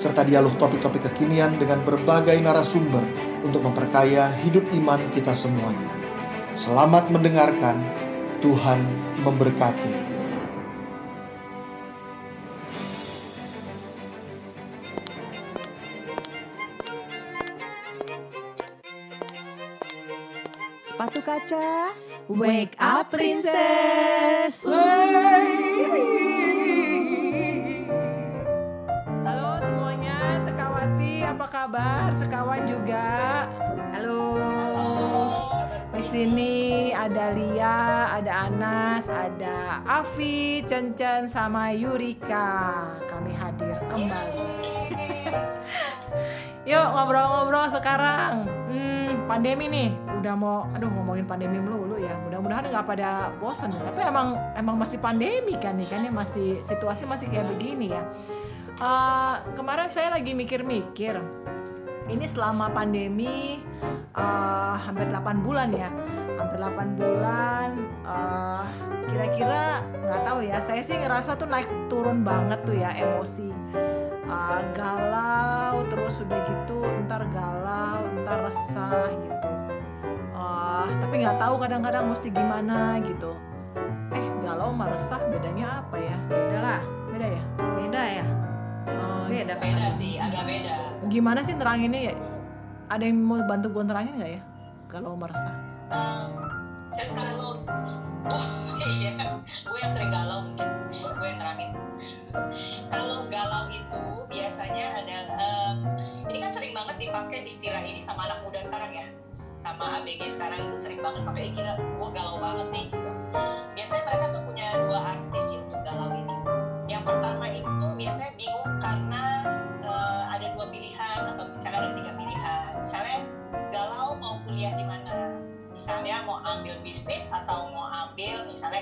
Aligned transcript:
serta 0.00 0.24
dialog 0.24 0.56
topik-topik 0.56 1.12
kekinian 1.12 1.60
dengan 1.60 1.84
berbagai 1.84 2.40
narasumber 2.40 3.04
untuk 3.44 3.60
memperkaya 3.60 4.32
hidup 4.40 4.64
iman 4.80 4.96
kita 5.12 5.36
semuanya. 5.36 5.92
Selamat 6.56 7.12
mendengarkan, 7.12 7.76
Tuhan 8.40 8.80
memberkati. 9.20 10.08
Sepatu 20.88 21.20
kaca, 21.20 21.92
wake 22.32 22.72
up 22.80 23.12
princess. 23.12 24.64
Halo 24.64 26.39
apa 31.30 31.46
kabar? 31.46 32.10
Sekawan 32.18 32.66
juga. 32.66 33.46
Halo. 33.94 34.34
Di 35.94 36.02
sini 36.02 36.90
ada 36.90 37.30
Lia, 37.30 38.10
ada 38.18 38.50
Anas, 38.50 39.06
ada 39.06 39.78
Afi, 39.86 40.66
Cencen, 40.66 41.30
sama 41.30 41.70
Yurika. 41.70 42.82
Kami 43.06 43.30
hadir 43.30 43.78
kembali. 43.86 44.50
Yuk 46.70 46.86
ngobrol-ngobrol 46.98 47.70
sekarang. 47.78 48.50
Hmm, 48.66 49.30
pandemi 49.30 49.70
nih, 49.70 49.94
udah 50.18 50.34
mau, 50.34 50.66
aduh 50.74 50.90
ngomongin 50.90 51.30
pandemi 51.30 51.62
melulu 51.62 51.94
ya. 52.02 52.10
Mudah-mudahan 52.26 52.74
nggak 52.74 52.86
pada 52.90 53.30
bosan. 53.38 53.70
Tapi 53.70 54.02
emang 54.02 54.34
emang 54.58 54.74
masih 54.82 54.98
pandemi 54.98 55.54
kan 55.62 55.78
nih 55.78 55.86
kan 55.86 56.02
ya 56.02 56.10
masih 56.10 56.58
situasi 56.58 57.06
masih 57.06 57.30
kayak 57.30 57.46
begini 57.54 57.94
ya. 57.94 58.02
Eh, 58.80 59.36
kemarin 59.52 59.92
saya 59.92 60.16
lagi 60.16 60.32
mikir-mikir. 60.32 61.20
Ini 62.08 62.24
selama 62.24 62.72
pandemi 62.72 63.60
eh, 64.16 64.76
hampir 64.80 65.12
8 65.12 65.44
bulan 65.44 65.68
ya. 65.76 65.92
Hampir 66.40 66.56
8 66.56 66.96
bulan 66.96 67.68
eh, 68.08 68.64
kira-kira 69.12 69.84
nggak 70.00 70.22
tahu 70.24 70.40
ya. 70.48 70.58
Saya 70.64 70.80
sih 70.80 70.96
ngerasa 70.96 71.36
tuh 71.36 71.44
naik 71.52 71.68
turun 71.92 72.24
banget 72.24 72.64
tuh 72.64 72.72
ya 72.72 72.96
emosi. 72.96 73.52
Eh, 74.24 74.62
galau 74.72 75.84
terus 75.92 76.16
udah 76.24 76.40
gitu 76.48 76.80
ntar 77.04 77.26
galau 77.34 78.00
ntar 78.24 78.48
resah 78.48 79.10
gitu 79.10 79.50
Eh, 80.40 80.88
tapi 81.04 81.14
nggak 81.20 81.36
tahu 81.36 81.54
kadang-kadang 81.60 82.08
mesti 82.08 82.32
gimana 82.32 82.96
gitu 83.04 83.36
eh 84.10 84.26
galau 84.42 84.72
sama 84.72 84.90
resah 84.90 85.20
bedanya 85.30 85.84
apa 85.84 85.96
ya 86.00 86.16
Beda 86.26 86.58
lah, 86.58 86.80
beda 87.12 87.26
ya 87.30 87.42
Beda 89.50 89.66
kan. 89.66 89.74
beda. 89.74 89.88
sih 89.90 90.12
agak 90.14 90.42
beda. 90.46 90.76
Gimana 91.10 91.40
sih 91.42 91.54
neranginnya 91.58 92.02
ya 92.12 92.14
ada 92.90 93.02
yang 93.06 93.18
mau 93.18 93.42
bantu 93.46 93.66
gue 93.70 93.82
nerangin 93.82 94.14
nggak 94.18 94.32
ya? 94.38 94.40
Galau 94.86 95.14
sama 95.14 95.26
resah 95.30 95.54
Em, 95.90 96.30
kan 96.94 97.08
kalau 97.18 97.50
oh 98.30 98.46
iya. 98.94 99.42
Gue 99.66 99.78
yang 99.82 99.90
sering 99.90 100.10
galau 100.14 100.38
mungkin. 100.46 100.68
Gue 100.90 101.26
yang 101.26 101.38
terangin 101.42 101.70
kalau 102.86 103.26
galau 103.26 103.66
itu 103.66 104.02
biasanya 104.30 105.02
ada 105.02 105.18
em, 105.34 105.76
ini 106.30 106.38
kan 106.38 106.50
sering 106.54 106.70
banget 106.70 106.96
dipakai 107.02 107.42
istilah 107.42 107.82
ini 107.82 107.98
sama 107.98 108.30
anak 108.30 108.38
muda 108.46 108.62
sekarang 108.62 108.94
ya. 108.94 109.06
Sama 109.66 109.98
ABG 109.98 110.38
sekarang 110.38 110.70
itu 110.70 110.76
sering 110.78 111.02
banget 111.02 111.26
pakai 111.26 111.42
"Eh, 111.42 111.52
gila. 111.58 111.74
Gue 111.74 112.08
galau 112.14 112.38
banget 112.38 112.66
nih 112.70 112.86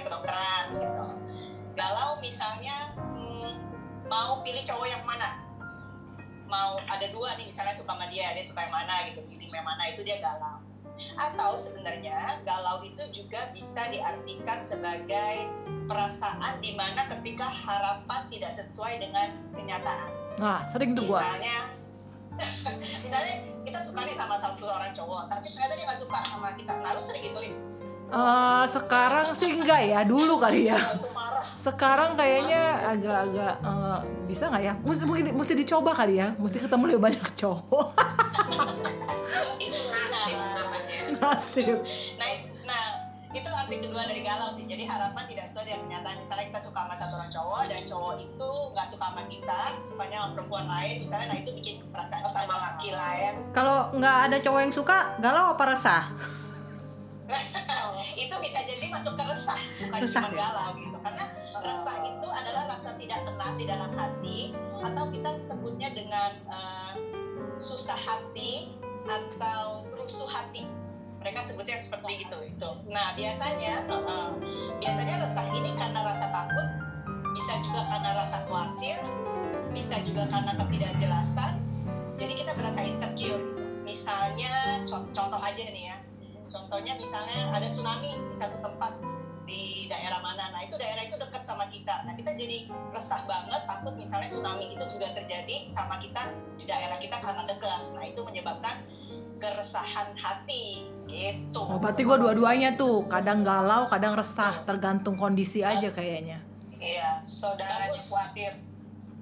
kedokteran 0.08 0.64
gitu. 0.72 1.04
Galau 1.76 2.18
misalnya 2.24 2.96
hmm, 2.96 3.52
mau 4.08 4.40
pilih 4.40 4.64
cowok 4.64 4.88
yang 4.88 5.04
mana? 5.04 5.44
Mau 6.48 6.80
ada 6.88 7.06
dua 7.12 7.36
nih 7.36 7.52
misalnya 7.52 7.76
suka 7.76 7.92
sama 7.92 8.08
dia 8.08 8.32
dia 8.32 8.42
suka 8.42 8.64
yang 8.64 8.74
mana 8.74 9.12
gitu. 9.12 9.20
Pilih 9.28 9.46
yang 9.52 9.68
mana 9.68 9.92
itu 9.92 10.00
dia 10.02 10.18
galau. 10.24 10.64
Atau 11.20 11.54
sebenarnya 11.54 12.42
galau 12.42 12.82
itu 12.82 13.04
juga 13.14 13.52
bisa 13.54 13.86
diartikan 13.92 14.64
sebagai 14.64 15.46
perasaan 15.86 16.58
di 16.58 16.74
mana 16.74 17.06
ketika 17.06 17.46
harapan 17.46 18.26
tidak 18.32 18.52
sesuai 18.56 18.98
dengan 18.98 19.36
kenyataan. 19.54 20.10
Nah 20.40 20.64
sering 20.66 20.96
tuh 20.96 21.04
gue 21.04 21.20
misalnya 21.20 21.58
misalnya 23.04 23.34
kita 23.66 23.78
suka 23.82 24.00
nih 24.06 24.14
sama 24.14 24.38
satu 24.38 24.70
orang 24.70 24.94
cowok 24.94 25.26
tapi 25.26 25.46
ternyata 25.46 25.74
dia 25.76 25.84
nggak 25.86 26.00
suka 26.00 26.18
sama 26.26 26.48
kita. 26.56 26.72
Nah 26.80 26.90
lu 26.96 27.02
sering 27.04 27.22
gitu 27.22 27.38
Eh, 28.08 28.64
sekarang 28.72 29.36
sih 29.36 29.52
enggak 29.52 29.84
ya 29.84 30.00
dulu 30.00 30.40
kali 30.40 30.72
ya. 30.72 30.80
Sekarang 31.58 32.16
kayaknya 32.16 32.96
agak-agak 32.96 33.54
eh, 33.60 33.98
bisa 34.24 34.48
nggak 34.48 34.64
ya? 34.64 34.74
Mesti 34.80 35.04
mungkin 35.04 35.36
mesti 35.36 35.52
dicoba 35.52 35.92
kali 35.92 36.16
ya. 36.16 36.32
Mesti 36.40 36.56
ketemu 36.64 36.96
lebih 36.96 37.02
banyak 37.04 37.26
cowok. 37.36 37.86
Itu 39.60 39.80
nasib 39.92 40.38
namanya. 40.40 40.98
Nasib 41.20 41.76
nah, 42.16 42.28
nah 42.64 42.84
itu 43.36 43.44
arti 43.44 43.76
kedua 43.76 44.08
dari 44.08 44.24
galau 44.24 44.56
sih. 44.56 44.64
Jadi 44.64 44.88
harapan 44.88 45.28
tidak 45.28 45.44
sesuai 45.52 45.68
dengan 45.68 45.80
kenyataan. 45.84 46.16
Misalnya 46.24 46.44
kita 46.48 46.60
suka 46.64 46.80
sama 46.88 46.94
satu 46.96 47.12
orang 47.20 47.28
cowok 47.36 47.60
dan 47.68 47.80
cowok 47.84 48.14
itu 48.24 48.50
nggak 48.72 48.86
suka 48.88 49.04
sama 49.12 49.22
kita 49.28 49.60
sukanya 49.84 50.16
sama 50.24 50.32
perempuan 50.32 50.64
lain 50.64 50.94
misalnya 51.04 51.26
nah 51.28 51.38
itu 51.44 51.50
bikin 51.52 51.76
perasaan 51.92 52.24
sama 52.24 52.56
laki 52.56 52.88
lain. 52.96 53.36
Kalau 53.52 53.92
nggak 53.92 54.16
ada 54.32 54.36
cowok 54.40 54.60
yang 54.64 54.72
suka, 54.72 54.98
galau 55.20 55.52
apa 55.52 55.64
resah? 55.76 56.04
itu 58.22 58.34
bisa 58.40 58.58
jadi 58.64 58.86
masuk 58.88 59.14
ke 59.16 59.24
resah 59.28 59.60
bukan 59.84 59.98
Resah, 60.00 60.22
cuma 60.24 60.32
ya? 60.32 60.40
galau 60.48 60.70
gitu. 60.80 60.98
Karena 61.04 61.24
resah 61.60 61.96
itu 62.04 62.28
adalah 62.28 62.64
rasa 62.72 62.90
tidak 62.96 63.20
tenang 63.28 63.54
di 63.60 63.64
dalam 63.68 63.90
hati 63.92 64.38
atau 64.80 65.04
kita 65.12 65.30
sebutnya 65.36 65.88
dengan 65.92 66.30
eh, 66.48 66.92
susah 67.60 67.98
hati 67.98 68.72
atau 69.08 69.84
rusuh 69.96 70.28
hati. 70.28 70.64
Mereka 71.18 71.50
sebutnya 71.50 71.82
seperti 71.82 72.24
itu 72.24 72.38
itu. 72.54 72.70
Nah 72.88 73.12
biasanya 73.12 73.84
eh, 73.84 74.30
biasanya 74.80 75.14
resah 75.24 75.46
ini 75.52 75.70
karena 75.76 76.00
rasa 76.06 76.26
takut 76.32 76.66
bisa 77.36 77.52
juga 77.62 77.82
karena 77.86 78.10
rasa 78.18 78.36
khawatir 78.48 78.96
bisa 79.76 80.00
juga 80.02 80.24
karena 80.32 80.52
ketidakjelasan. 80.56 81.60
Jadi 82.18 82.32
kita 82.34 82.52
merasa 82.56 82.80
insecure. 82.82 83.42
Misalnya 83.84 84.84
co- 84.84 85.06
contoh 85.16 85.40
aja 85.40 85.64
nih 85.64 85.92
ya 85.92 85.96
contohnya 86.48 86.96
misalnya 86.96 87.52
ada 87.52 87.68
tsunami 87.68 88.16
di 88.16 88.34
satu 88.34 88.56
tempat 88.64 88.92
di 89.48 89.88
daerah 89.88 90.20
mana. 90.20 90.52
Nah 90.52 90.60
itu 90.68 90.76
daerah 90.76 91.08
itu 91.08 91.16
dekat 91.16 91.40
sama 91.40 91.68
kita. 91.72 92.04
Nah 92.04 92.12
kita 92.12 92.36
jadi 92.36 92.68
resah 92.92 93.24
banget 93.24 93.64
takut 93.64 93.96
misalnya 93.96 94.28
tsunami 94.28 94.76
itu 94.76 94.84
juga 94.92 95.16
terjadi 95.16 95.72
sama 95.72 95.96
kita 96.00 96.36
di 96.60 96.68
daerah 96.68 97.00
kita 97.00 97.16
karena 97.16 97.42
dekat. 97.48 97.80
Nah 97.96 98.04
itu 98.04 98.20
menyebabkan 98.20 98.84
keresahan 99.40 100.12
hati. 100.20 100.84
Gitu. 101.08 101.56
Oh, 101.56 101.80
berarti 101.80 102.04
gue 102.04 102.16
dua-duanya 102.20 102.76
tuh 102.76 103.08
kadang 103.08 103.40
galau 103.40 103.88
kadang 103.88 104.12
resah 104.12 104.60
tergantung 104.68 105.16
kondisi 105.16 105.64
aja 105.64 105.88
kayaknya. 105.88 106.44
Iya 106.76 107.24
saudara 107.24 107.88
khawatir 107.96 108.60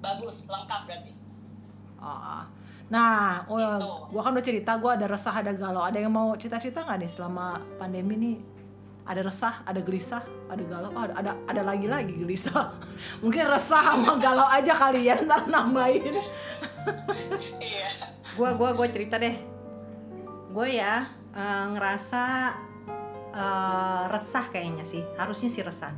bagus 0.03 0.43
lengkap 0.43 0.81
berarti. 0.83 1.11
Ah, 1.97 2.45
Nah, 2.87 3.43
oh, 3.51 3.59
Gitu. 3.59 3.87
gua 4.15 4.21
kan 4.23 4.31
udah 4.31 4.45
cerita, 4.45 4.71
gua 4.79 4.95
ada 4.95 5.07
resah, 5.11 5.35
ada 5.35 5.51
galau. 5.51 5.83
Ada 5.83 5.99
yang 5.99 6.13
mau 6.13 6.31
cerita-cerita 6.39 6.87
nggak 6.87 6.97
nih 7.03 7.11
selama 7.11 7.59
pandemi 7.75 8.15
nih? 8.15 8.37
Ada 9.07 9.23
resah, 9.23 9.55
ada 9.63 9.79
gelisah, 9.79 10.23
ada 10.47 10.63
galau, 10.67 10.91
oh, 10.91 11.03
ada 11.03 11.15
ada 11.19 11.31
ada 11.47 11.61
lagi 11.63 11.87
lagi 11.87 12.15
gelisah. 12.15 12.75
Mungkin 13.23 13.43
resah 13.47 13.95
sama 13.95 14.15
galau 14.19 14.47
aja 14.47 14.71
kali 14.71 15.07
ya, 15.07 15.19
ntar 15.19 15.47
nambahin. 15.47 16.15
iya 17.63 17.91
Gua 18.39 18.55
gua 18.55 18.71
gua 18.71 18.87
cerita 18.87 19.19
deh. 19.19 19.35
Gue 20.47 20.79
ya 20.79 21.03
eh, 21.35 21.65
ngerasa 21.75 22.23
eh, 23.35 24.03
resah 24.09 24.45
kayaknya 24.47 24.87
sih. 24.87 25.03
Harusnya 25.19 25.51
sih 25.51 25.61
resah. 25.61 25.91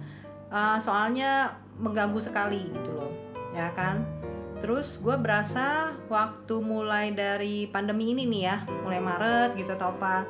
Eh, 0.50 0.78
soalnya 0.82 1.54
mengganggu 1.78 2.18
sekali 2.18 2.68
gitu 2.74 2.92
loh. 2.92 3.14
Ya 3.54 3.70
kan? 3.78 4.19
Terus 4.60 5.00
gue 5.00 5.16
berasa 5.16 5.96
waktu 6.12 6.60
mulai 6.60 7.16
dari 7.16 7.66
pandemi 7.72 8.12
ini 8.12 8.28
nih 8.28 8.42
ya, 8.44 8.58
mulai 8.84 9.00
Maret 9.00 9.56
gitu 9.56 9.72
atau 9.72 9.96
apa, 9.96 10.28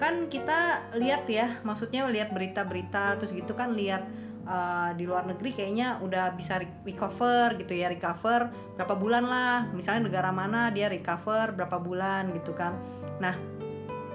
kan 0.00 0.28
kita 0.32 0.92
lihat 0.96 1.28
ya, 1.28 1.60
maksudnya 1.60 2.08
lihat 2.08 2.32
berita-berita 2.32 3.20
terus 3.20 3.36
gitu 3.36 3.52
kan 3.52 3.76
lihat 3.76 4.08
uh, 4.48 4.96
di 4.96 5.04
luar 5.04 5.28
negeri 5.28 5.52
kayaknya 5.52 6.00
udah 6.00 6.32
bisa 6.32 6.56
re- 6.60 6.80
recover 6.88 7.60
gitu 7.60 7.76
ya, 7.76 7.92
recover 7.92 8.48
berapa 8.80 8.96
bulan 8.96 9.24
lah, 9.28 9.68
misalnya 9.72 10.08
negara 10.08 10.32
mana 10.32 10.72
dia 10.72 10.88
recover 10.88 11.52
berapa 11.52 11.76
bulan 11.76 12.32
gitu 12.32 12.56
kan. 12.56 12.76
Nah 13.20 13.36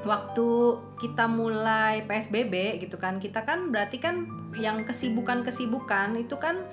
waktu 0.02 0.82
kita 0.98 1.30
mulai 1.30 2.02
PSBB 2.10 2.82
gitu 2.82 2.98
kan, 2.98 3.22
kita 3.22 3.46
kan 3.46 3.70
berarti 3.70 4.02
kan 4.02 4.26
yang 4.58 4.82
kesibukan-kesibukan 4.86 6.18
itu 6.18 6.36
kan 6.42 6.66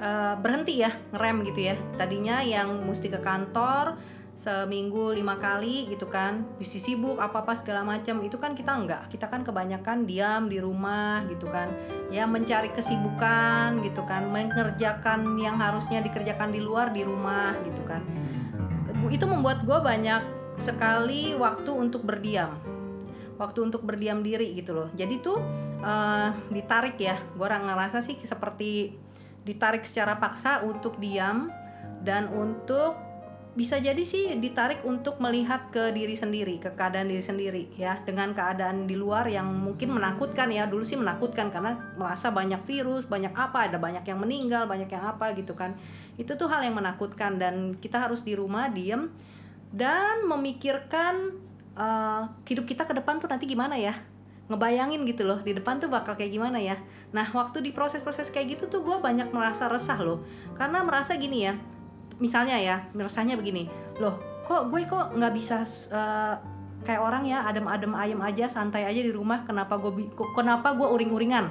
eh, 0.00 0.34
berhenti 0.40 0.80
ya 0.80 0.90
ngerem 1.12 1.44
gitu 1.44 1.60
ya. 1.70 1.76
Tadinya 2.00 2.40
yang 2.40 2.88
mesti 2.88 3.12
ke 3.12 3.20
kantor 3.20 4.00
seminggu 4.40 5.12
lima 5.12 5.36
kali 5.36 5.92
gitu 5.92 6.08
kan. 6.08 6.48
Mesti 6.56 6.80
sibuk 6.80 7.20
apa 7.20 7.44
apa 7.44 7.52
segala 7.60 7.84
macam. 7.84 8.24
Itu 8.24 8.40
kan 8.40 8.56
kita 8.56 8.72
enggak. 8.72 9.12
Kita 9.12 9.28
kan 9.28 9.44
kebanyakan 9.44 10.08
diam 10.08 10.48
di 10.48 10.56
rumah 10.56 11.20
gitu 11.28 11.44
kan. 11.52 11.68
Ya 12.08 12.24
mencari 12.24 12.72
kesibukan 12.72 13.84
gitu 13.84 14.00
kan. 14.08 14.32
Mengerjakan 14.32 15.36
yang 15.36 15.60
harusnya 15.60 16.00
dikerjakan 16.00 16.56
di 16.56 16.64
luar 16.64 16.88
di 16.88 17.04
rumah 17.04 17.52
gitu 17.68 17.84
kan. 17.84 18.00
Itu 19.12 19.28
membuat 19.28 19.68
gue 19.68 19.76
banyak 19.76 20.22
sekali 20.56 21.36
waktu 21.36 21.68
untuk 21.76 22.08
berdiam. 22.08 22.56
Waktu 23.36 23.72
untuk 23.72 23.84
berdiam 23.84 24.24
diri 24.24 24.56
gitu 24.56 24.72
loh. 24.72 24.88
Jadi 24.96 25.20
tuh 25.20 25.36
eh, 25.84 26.28
ditarik 26.48 26.96
ya. 26.96 27.20
Gue 27.36 27.44
orang 27.44 27.68
ngerasa 27.68 28.00
sih 28.00 28.16
seperti 28.24 28.96
ditarik 29.44 29.84
secara 29.88 30.20
paksa 30.20 30.60
untuk 30.64 31.00
diam 31.00 31.48
dan 32.04 32.28
untuk 32.32 33.10
bisa 33.50 33.82
jadi 33.82 33.98
sih 34.06 34.38
ditarik 34.38 34.86
untuk 34.86 35.18
melihat 35.18 35.74
ke 35.74 35.90
diri 35.90 36.14
sendiri, 36.14 36.62
ke 36.62 36.70
keadaan 36.78 37.10
diri 37.10 37.20
sendiri 37.20 37.62
ya, 37.74 37.98
dengan 38.06 38.30
keadaan 38.30 38.86
di 38.86 38.94
luar 38.94 39.26
yang 39.26 39.50
mungkin 39.50 39.90
menakutkan 39.90 40.54
ya. 40.54 40.70
Dulu 40.70 40.86
sih 40.86 40.94
menakutkan 40.94 41.50
karena 41.50 41.74
merasa 41.98 42.30
banyak 42.30 42.62
virus, 42.62 43.10
banyak 43.10 43.34
apa, 43.34 43.66
ada 43.66 43.82
banyak 43.82 44.06
yang 44.06 44.22
meninggal, 44.22 44.70
banyak 44.70 44.86
yang 44.86 45.02
apa 45.02 45.34
gitu 45.34 45.58
kan. 45.58 45.74
Itu 46.14 46.38
tuh 46.38 46.46
hal 46.46 46.62
yang 46.62 46.78
menakutkan 46.78 47.42
dan 47.42 47.74
kita 47.74 47.98
harus 47.98 48.22
di 48.22 48.38
rumah 48.38 48.70
diem 48.70 49.10
dan 49.74 50.22
memikirkan 50.30 51.34
eh, 51.74 52.22
hidup 52.46 52.64
kita 52.70 52.86
ke 52.86 52.94
depan 52.94 53.18
tuh 53.18 53.26
nanti 53.26 53.50
gimana 53.50 53.74
ya 53.74 53.98
ngebayangin 54.50 55.06
gitu 55.06 55.22
loh 55.22 55.38
di 55.38 55.54
depan 55.54 55.78
tuh 55.78 55.86
bakal 55.86 56.18
kayak 56.18 56.34
gimana 56.34 56.58
ya. 56.58 56.74
Nah 57.14 57.30
waktu 57.30 57.62
di 57.62 57.70
proses-proses 57.70 58.34
kayak 58.34 58.58
gitu 58.58 58.66
tuh 58.66 58.82
gue 58.82 58.98
banyak 58.98 59.30
merasa 59.30 59.70
resah 59.70 59.96
loh. 60.02 60.26
Karena 60.58 60.82
merasa 60.82 61.14
gini 61.14 61.46
ya 61.46 61.54
misalnya 62.18 62.58
ya 62.58 62.76
merasanya 62.92 63.38
begini. 63.38 63.70
Loh 64.02 64.18
kok 64.44 64.74
gue 64.74 64.82
kok 64.82 65.14
nggak 65.14 65.32
bisa 65.32 65.62
eh, 65.94 66.34
kayak 66.82 67.00
orang 67.00 67.22
ya 67.30 67.46
adem-adem 67.46 67.94
ayem 67.94 68.20
aja 68.20 68.50
santai 68.50 68.82
aja 68.82 68.98
di 68.98 69.14
rumah 69.14 69.46
kenapa 69.46 69.78
gue 69.78 70.10
kenapa 70.34 70.74
gue 70.74 70.88
uring-uringan? 70.90 71.46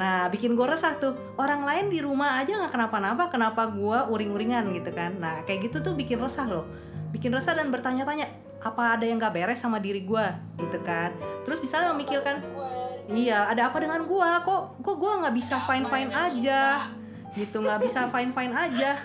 Nah 0.00 0.32
bikin 0.32 0.56
gue 0.56 0.64
resah 0.64 0.96
tuh. 0.96 1.12
Orang 1.36 1.68
lain 1.68 1.92
di 1.92 2.00
rumah 2.00 2.40
aja 2.40 2.56
nggak 2.56 2.72
kenapa-napa 2.72 3.28
kenapa 3.28 3.68
gue 3.68 3.98
uring-uringan 4.08 4.72
gitu 4.72 4.88
kan. 4.96 5.20
Nah 5.20 5.44
kayak 5.44 5.68
gitu 5.68 5.84
tuh 5.84 5.92
bikin 5.92 6.16
resah 6.16 6.48
loh. 6.48 6.64
Bikin 7.12 7.28
resah 7.28 7.52
dan 7.52 7.68
bertanya-tanya 7.68 8.47
apa 8.58 8.98
ada 8.98 9.04
yang 9.06 9.22
nggak 9.22 9.34
beres 9.34 9.62
sama 9.62 9.78
diri 9.78 10.02
gue 10.02 10.26
gitu 10.58 10.78
kan. 10.82 11.14
Terus 11.46 11.58
misalnya 11.62 11.94
memikirkan 11.94 12.42
iya 13.08 13.48
ada 13.48 13.72
apa 13.72 13.80
dengan 13.80 14.04
gue 14.04 14.30
kok 14.44 14.62
kok 14.82 14.96
gue 14.98 15.12
nggak 15.24 15.34
bisa 15.34 15.56
fine 15.64 15.86
fine 15.86 16.12
aja? 16.12 16.92
gitu 17.36 17.60
nggak 17.62 17.80
bisa 17.84 18.08
fine 18.10 18.32
fine 18.34 18.54
aja. 18.54 18.98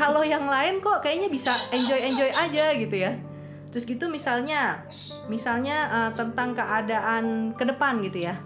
Kalau 0.00 0.24
yang 0.26 0.48
lain 0.48 0.80
kok 0.82 1.04
kayaknya 1.04 1.28
bisa 1.30 1.54
enjoy 1.70 2.00
enjoy 2.00 2.30
aja 2.32 2.74
gitu 2.74 2.96
ya. 2.96 3.12
Terus 3.70 3.84
gitu 3.84 4.06
misalnya 4.06 4.86
misalnya 5.26 5.76
eh, 5.90 6.10
tentang 6.14 6.56
keadaan 6.56 7.54
ke 7.54 7.64
depan 7.66 8.00
gitu 8.02 8.26
ya. 8.30 8.38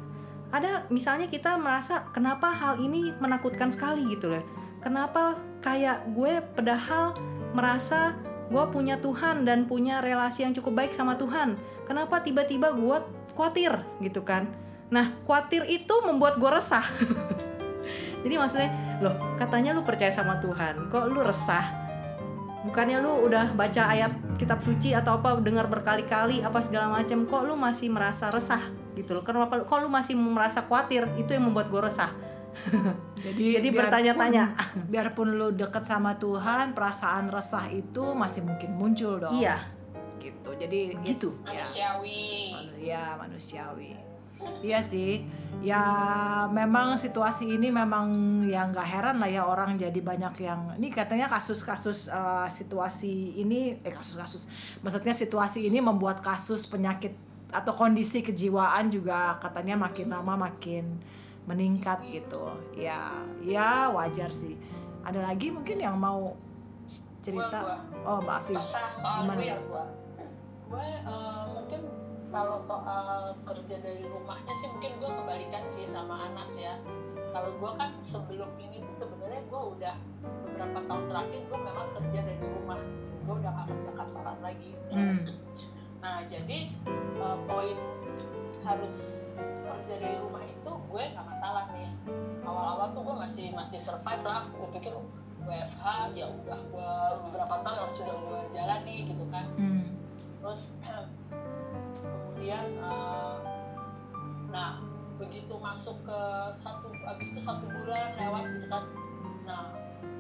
Ada 0.49 0.89
misalnya 0.89 1.29
kita 1.29 1.61
merasa 1.61 2.09
kenapa 2.17 2.49
hal 2.49 2.81
ini 2.81 3.13
menakutkan 3.21 3.69
sekali 3.69 4.09
gitu 4.09 4.33
loh. 4.33 4.45
Kenapa 4.81 5.37
kayak 5.61 6.09
gue 6.17 6.41
padahal 6.57 7.13
merasa 7.53 8.17
gue 8.49 8.65
punya 8.73 8.97
Tuhan 8.97 9.45
dan 9.45 9.69
punya 9.69 10.01
relasi 10.01 10.45
yang 10.45 10.57
cukup 10.57 10.85
baik 10.85 10.93
sama 10.97 11.21
Tuhan. 11.21 11.61
Kenapa 11.85 12.25
tiba-tiba 12.25 12.73
gue 12.73 12.97
khawatir? 13.37 13.73
Gitu 14.01 14.25
kan. 14.25 14.49
Nah 14.89 15.13
khawatir 15.29 15.69
itu 15.69 15.95
membuat 16.05 16.41
gue 16.41 16.49
resah. 16.49 16.85
Jadi 18.25 18.35
maksudnya 18.35 18.71
loh 18.99 19.15
katanya 19.39 19.73
lu 19.77 19.87
percaya 19.87 20.11
sama 20.11 20.41
Tuhan 20.41 20.89
kok 20.89 21.05
lu 21.13 21.21
resah? 21.21 21.65
Bukannya 22.67 22.99
lu 23.01 23.31
udah 23.31 23.55
baca 23.55 23.89
ayat 23.89 24.13
kitab 24.37 24.61
suci 24.61 24.93
atau 24.93 25.23
apa 25.23 25.39
dengar 25.39 25.71
berkali-kali 25.71 26.43
apa 26.43 26.59
segala 26.61 26.91
macam 26.91 27.25
kok 27.25 27.43
lu 27.47 27.55
masih 27.55 27.93
merasa 27.93 28.33
resah? 28.33 28.61
Gitu 28.97 29.15
loh. 29.15 29.23
Kenapa 29.23 29.63
kok 29.63 29.79
lu 29.79 29.89
masih 29.93 30.19
merasa 30.19 30.65
khawatir? 30.65 31.07
Itu 31.21 31.37
yang 31.37 31.49
membuat 31.53 31.71
gue 31.71 31.81
resah 31.85 32.11
Jadi, 33.19 33.45
Jadi 33.59 33.69
biarpun- 33.69 33.79
bertanya-tanya. 33.85 34.45
Biarpun 34.93 35.29
lu 35.35 35.49
deket 35.51 35.83
sama 35.83 36.15
Tuhan, 36.17 36.73
perasaan 36.73 37.29
resah 37.29 37.67
itu 37.69 38.15
masih 38.15 38.43
mungkin 38.43 38.71
muncul 38.73 39.19
dong. 39.19 39.35
iya 39.35 39.69
Gitu. 40.19 40.51
Jadi 40.55 40.81
Gitu. 41.03 41.31
Ya, 41.43 41.59
manusiawi 41.59 42.21
manu- 42.53 42.79
ya 42.79 43.03
manusiawi. 43.17 43.91
Iya 44.63 44.79
sih. 44.79 45.27
Ya 45.59 45.83
memang 46.47 46.95
situasi 46.95 47.51
ini 47.51 47.75
memang 47.75 48.15
yang 48.47 48.71
nggak 48.71 48.87
heran 48.87 49.17
lah 49.19 49.27
ya 49.27 49.43
orang 49.43 49.75
jadi 49.75 49.99
banyak 49.99 50.35
yang 50.39 50.61
ini 50.79 50.89
katanya 50.89 51.27
kasus-kasus 51.27 52.07
eh, 52.07 52.47
situasi 52.47 53.35
ini 53.37 53.83
eh 53.83 53.91
kasus-kasus 53.91 54.47
maksudnya 54.81 55.11
situasi 55.11 55.67
ini 55.67 55.83
membuat 55.83 56.23
kasus 56.23 56.71
penyakit 56.71 57.19
atau 57.51 57.75
kondisi 57.75 58.23
kejiwaan 58.23 58.87
juga 58.87 59.43
katanya 59.43 59.75
makin 59.75 60.07
lama 60.07 60.39
makin 60.39 60.87
meningkat 61.49 62.05
gitu. 62.07 62.53
Ya, 62.77 63.09
ya 63.41 63.89
wajar 63.89 64.29
sih. 64.29 64.55
Ada 65.01 65.25
lagi 65.25 65.49
mungkin 65.49 65.81
yang 65.81 65.97
mau 65.97 66.37
cerita? 67.19 67.81
Oh, 68.05 68.21
Mbak 68.21 68.37
Afi. 68.39 68.55
resah 68.55 68.93
soal 68.93 69.25
Gimana, 69.25 69.37
gue 69.37 69.47
ya 69.47 69.57
Mbak? 69.57 69.67
gue 69.67 69.85
gue 70.69 70.85
eh, 71.01 71.45
mungkin 71.49 71.81
kalau 72.29 72.61
soal 72.61 73.33
kerja 73.43 73.77
dari 73.81 74.05
rumahnya 74.05 74.53
sih 74.55 74.69
mungkin 74.69 75.01
gue 75.01 75.11
kebalikan 75.11 75.65
sih 75.73 75.89
sama 75.89 76.29
Anas 76.29 76.53
ya 76.53 76.77
kalau 77.33 77.57
gue 77.57 77.71
kan 77.75 77.97
sebelum 78.05 78.53
ini 78.61 78.85
tuh 78.85 79.01
sebenarnya 79.01 79.41
gue 79.49 79.63
udah 79.77 79.97
beberapa 80.45 80.79
tahun 80.85 81.05
terakhir 81.09 81.41
gue 81.41 81.59
memang 81.59 81.89
kerja 81.97 82.21
dari 82.21 82.45
rumah 82.45 82.81
gue 83.25 83.33
udah 83.33 83.51
gak 83.51 83.67
kerja 83.67 83.91
kantoran 83.97 84.39
lagi 84.45 84.71
Hmm. 84.89 85.21
nah 85.99 86.21
jadi 86.25 86.59
eh, 87.17 87.39
poin 87.49 87.77
harus 88.65 88.97
kerja 89.39 89.95
dari 90.01 90.17
rumah 90.19 90.43
itu 90.45 90.73
gue 90.73 91.03
nggak 91.15 91.27
masalah 91.27 91.65
nih. 91.75 91.91
Awal-awal 92.43 92.87
tuh 92.97 93.03
gue 93.05 93.17
masih 93.19 93.47
masih 93.55 93.79
survive 93.79 94.25
lah. 94.25 94.49
Gue 94.55 94.69
pikir 94.79 94.95
WFH 95.49 95.85
ya 96.13 96.27
udah 96.29 96.61
gue 96.61 96.93
beberapa 97.29 97.55
tahun 97.65 97.91
sudah 97.97 98.15
gue 98.17 98.41
jalani 98.53 98.97
gitu 99.09 99.25
kan. 99.31 99.47
Hmm. 99.59 99.85
terus 100.39 100.71
kemudian 101.99 102.79
eh, 102.79 103.37
nah 104.55 104.79
begitu 105.19 105.51
masuk 105.59 105.99
ke 106.07 106.21
satu 106.55 106.95
habis 107.05 107.27
itu 107.35 107.43
satu 107.43 107.67
bulan 107.67 108.15
lewat 108.17 108.43
gitu 108.55 108.67
kan. 108.71 108.85
Nah 109.45 109.75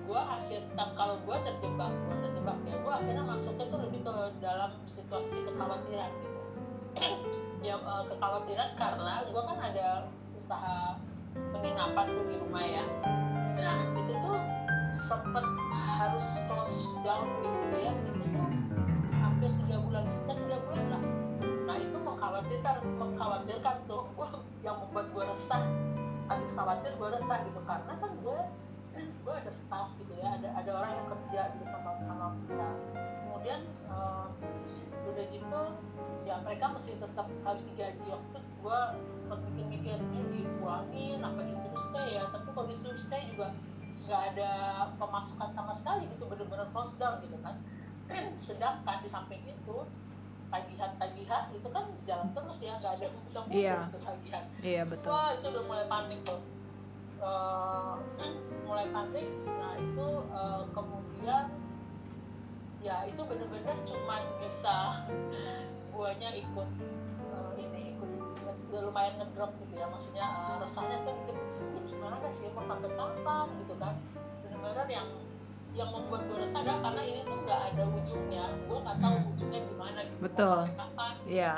gue 0.08 0.20
akhir 0.20 0.60
kalau 0.96 1.20
gue 1.22 1.36
terjebak 1.44 1.92
gue 1.92 2.16
terjebak 2.24 2.58
ya 2.64 2.76
gue 2.80 2.92
akhirnya 2.92 3.24
masuknya 3.24 3.66
tuh 3.68 3.80
lebih 3.84 4.00
ke 4.00 4.12
dalam 4.40 4.72
situasi 4.88 5.36
kekhawatiran 5.44 6.10
gitu 6.24 6.40
ya 7.58 7.74
eh, 7.74 8.02
kekhawatiran 8.06 8.70
karena 8.78 9.14
gue 9.26 9.42
kan 9.42 9.58
ada 9.58 9.88
usaha 10.38 10.94
penginapan 11.50 12.06
tuh 12.06 12.24
di 12.30 12.36
rumah 12.38 12.64
ya. 12.64 12.84
Nah 13.58 13.78
itu 13.98 14.12
tuh 14.22 14.38
sempet 15.10 15.44
harus 15.98 16.28
close 16.46 16.80
down 17.02 17.26
gitu 17.42 17.76
ya. 17.82 17.92
Tuh 18.06 18.48
hampir 19.18 19.50
tiga 19.50 19.76
bulan 19.82 20.06
sekitar 20.14 20.36
tiga 20.38 20.58
bulan 20.70 20.86
lah. 20.94 21.02
Nah 21.66 21.76
itu 21.82 21.96
mengkhawatirkan 21.98 22.76
mengkhawatirkan 22.96 23.76
tuh 23.90 24.06
wah 24.14 24.32
yang 24.62 24.78
membuat 24.78 25.06
gue 25.10 25.24
resah. 25.26 25.62
Habis 26.30 26.50
khawatir 26.54 26.92
gue 26.94 27.08
resah 27.10 27.38
gitu. 27.42 27.60
Karena 27.66 27.92
kan 27.98 28.10
gue 28.22 28.40
gue 28.98 29.34
ada 29.34 29.50
staff 29.50 29.90
gitu 29.98 30.12
ya. 30.14 30.38
Ada 30.38 30.48
ada 30.62 30.70
orang 30.78 30.92
yang 30.94 31.06
kerja 31.10 31.40
gitu 31.58 31.64
sama 31.66 31.90
sama 32.06 32.26
kita. 32.46 32.68
Kemudian 33.26 33.60
eh, 33.90 34.26
udah 35.10 35.24
gitu 35.34 35.62
tetap 36.98 37.26
harus 37.42 37.62
digaji. 37.64 38.04
Waktu 38.06 38.38
gue 38.58 38.80
sempat 39.14 39.38
mikir-mikir 39.46 39.98
ini 39.98 40.20
dikurangin 40.42 41.20
apa 41.22 41.40
disuruh 41.42 41.80
stay 41.88 42.08
ya? 42.18 42.24
Tapi 42.28 42.48
kalau 42.50 42.66
disuruh 42.66 43.00
stay 43.00 43.22
juga 43.30 43.48
nggak 43.98 44.22
ada 44.34 44.52
pemasukan 44.94 45.48
sama 45.50 45.72
sekali 45.74 46.06
gitu 46.06 46.24
bener-bener 46.26 46.68
close 46.70 46.94
down 46.98 47.18
gitu 47.22 47.38
kan. 47.42 47.56
Sedangkan 48.46 48.96
di 49.02 49.08
samping 49.08 49.42
itu 49.42 49.76
tagihan-tagihan 50.48 51.52
itu 51.52 51.68
kan 51.68 51.84
jalan 52.08 52.28
terus 52.32 52.58
ya 52.58 52.72
nggak 52.72 52.92
ada 52.94 53.06
bisa 53.20 53.38
Iya. 53.52 53.76
tagihan. 54.00 54.44
Iya 54.64 54.82
betul. 54.88 55.10
wah 55.12 55.28
itu 55.36 55.46
udah 55.50 55.64
mulai 55.66 55.86
panik 55.86 56.20
tuh. 56.24 56.40
Eh, 57.20 57.94
mulai 58.66 58.86
panik. 58.88 59.26
Nah 59.44 59.74
itu 59.76 60.08
eh, 60.30 60.62
kemudian 60.72 61.44
ya 62.78 62.96
itu 63.04 63.20
bener-bener 63.20 63.76
cuman 63.84 64.22
bisa 64.38 64.76
guanya 65.98 66.30
ikut 66.30 66.68
eh, 67.26 67.52
ini 67.58 67.80
ikut 67.98 68.10
udah 68.70 68.80
lumayan 68.86 69.18
ngedrop 69.18 69.50
gitu 69.58 69.74
ya 69.74 69.86
maksudnya 69.90 70.26
eh, 70.46 70.56
resahnya 70.62 70.96
tuh 71.02 71.12
mungkin 71.18 71.36
ini 71.74 71.90
gimana 71.90 72.16
sih 72.30 72.46
mau 72.54 72.62
sampai 72.62 72.90
kapan 72.94 73.46
gitu 73.66 73.74
kan 73.82 73.94
bener-bener 74.46 74.86
yang 74.86 75.08
yang 75.74 75.90
membuat 75.90 76.22
gue 76.30 76.38
resah 76.38 76.62
adalah 76.62 76.80
karena 76.80 77.02
ini 77.02 77.20
tuh 77.26 77.36
nggak 77.42 77.60
ada 77.74 77.82
ujungnya 77.86 78.44
gue 78.66 78.78
nggak 78.78 78.98
tahu 78.98 79.16
Hmm. 79.18 79.30
ujungnya 79.34 79.60
gimana 79.66 79.98
gitu 80.06 80.20
Betul. 80.22 80.58
Iya. 81.26 81.52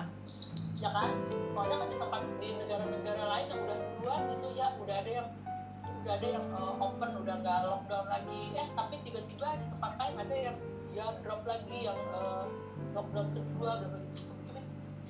ya 0.80 0.88
kan 0.96 1.10
soalnya 1.52 1.76
kan 1.76 1.88
di 1.92 1.96
tempat 2.00 2.22
di 2.40 2.48
negara-negara 2.56 3.22
lain 3.28 3.46
yang 3.52 3.60
udah 3.60 3.76
duluan 3.76 4.22
itu 4.32 4.48
ya 4.56 4.66
udah 4.80 4.96
ada 4.96 5.10
yang 5.12 5.28
udah 6.00 6.12
ada 6.16 6.26
yang 6.32 6.44
uh, 6.56 6.74
open 6.80 7.10
udah 7.20 7.34
nggak 7.44 7.58
lockdown 7.68 8.06
lagi 8.08 8.40
eh 8.56 8.68
tapi 8.72 8.94
tiba-tiba 9.04 9.46
di 9.60 9.66
tempat 9.76 9.92
lain 10.00 10.14
ada 10.16 10.36
yang 10.48 10.56
ya 10.96 11.06
drop 11.20 11.44
lagi 11.44 11.76
yang 11.84 11.98
uh, 12.16 12.48
lockdown 12.96 13.28
kedua 13.36 13.70
begitu 13.84 14.20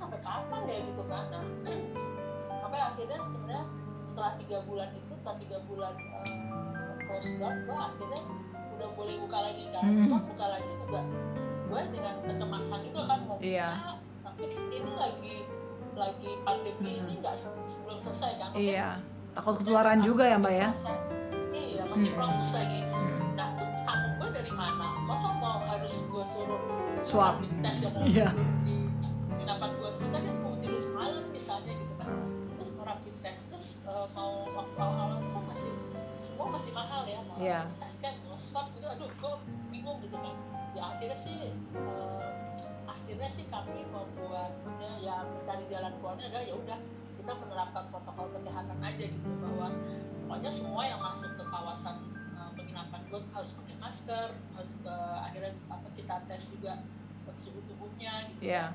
sampai 0.00 0.18
kapan 0.18 0.60
ya 0.64 0.76
gitu 0.82 1.02
kan 1.04 1.24
nah 1.28 1.42
sampai 2.60 2.80
akhirnya 2.82 3.18
sebenarnya 3.20 3.64
setelah 4.02 4.32
tiga 4.36 4.58
bulan 4.64 4.88
itu 4.90 5.12
setelah 5.14 5.36
tiga 5.38 5.58
bulan 5.64 5.92
uh, 5.94 6.92
close 6.98 7.30
down 7.36 7.56
gua 7.62 7.78
akhirnya 7.86 8.20
udah 8.72 8.88
boleh 8.90 9.14
buka 9.18 9.38
lagi 9.40 9.64
kan 9.68 9.80
Hmm. 9.80 10.04
Cuma 10.04 10.18
buka 10.26 10.46
lagi 10.50 10.70
juga 10.78 11.00
gue 11.70 11.82
dengan 11.88 12.14
kecemasan 12.20 12.80
juga 12.82 13.00
kan 13.06 13.18
mau 13.22 13.36
buka 13.38 13.70
tapi 14.20 14.42
ini 14.70 14.92
lagi 14.94 15.34
lagi 15.94 16.30
pandemi 16.42 16.90
Hmm. 16.92 17.00
ini 17.02 17.14
nggak 17.18 17.34
se- 17.36 17.52
belum 17.78 17.98
selesai 18.02 18.32
kan 18.36 18.48
Iya. 18.52 18.88
Takut 19.30 19.54
ketularan 19.56 20.00
juga 20.00 20.26
ya 20.26 20.36
mbak 20.36 20.54
ya. 20.54 20.68
iya 21.50 21.82
masih 21.86 22.08
Hmm. 22.08 22.18
proses 22.18 22.48
lagi 22.50 22.80
Hmm. 22.82 23.20
nah 23.32 23.48
terus 23.54 23.80
tanggung 23.80 24.14
gue 24.16 24.28
dari 24.32 24.52
mana 24.52 24.86
masa 25.00 25.28
mau 25.34 25.58
harus 25.62 25.94
gue 26.02 26.24
suruh 26.26 26.60
Swab. 27.00 27.34
yang 28.04 28.34
test 37.80 37.96
kan 38.00 38.14
swab 38.36 38.66
gitu 38.76 38.86
aduh 38.88 39.08
gue 39.08 39.32
bingung 39.72 39.98
gitu 40.04 40.16
kan 40.16 40.34
ya. 40.76 40.82
Akhirnya 40.96 41.16
sih 41.24 41.52
eh, 41.52 42.28
akhirnya 42.88 43.28
sih 43.36 43.44
kami 43.48 43.84
membuat 43.88 44.52
maksudnya 44.64 44.92
ya 45.04 45.16
mencari 45.24 45.64
jalan 45.68 45.92
keluarnya 46.00 46.24
adalah 46.32 46.44
ya 46.44 46.54
udah 46.56 46.78
kita 47.20 47.32
menerapkan 47.36 47.84
protokol 47.92 48.26
kesehatan 48.36 48.78
aja 48.80 49.04
gitu. 49.08 49.28
Bahwa 49.44 49.68
pokoknya 50.24 50.50
semua 50.52 50.82
yang 50.88 51.00
masuk 51.00 51.30
ke 51.36 51.44
kawasan 51.48 51.96
eh, 52.36 52.50
penginapan 52.56 53.00
gue 53.08 53.20
harus 53.36 53.50
pakai 53.56 53.76
masker 53.80 54.28
harus 54.56 54.72
ke 54.80 54.94
akhirnya 55.20 55.52
apa 55.68 55.88
kita 55.96 56.14
tes 56.28 56.44
juga 56.52 56.80
suhu 57.40 57.62
tubuhnya 57.64 58.26
gitu 58.28 58.52
Iya. 58.52 58.74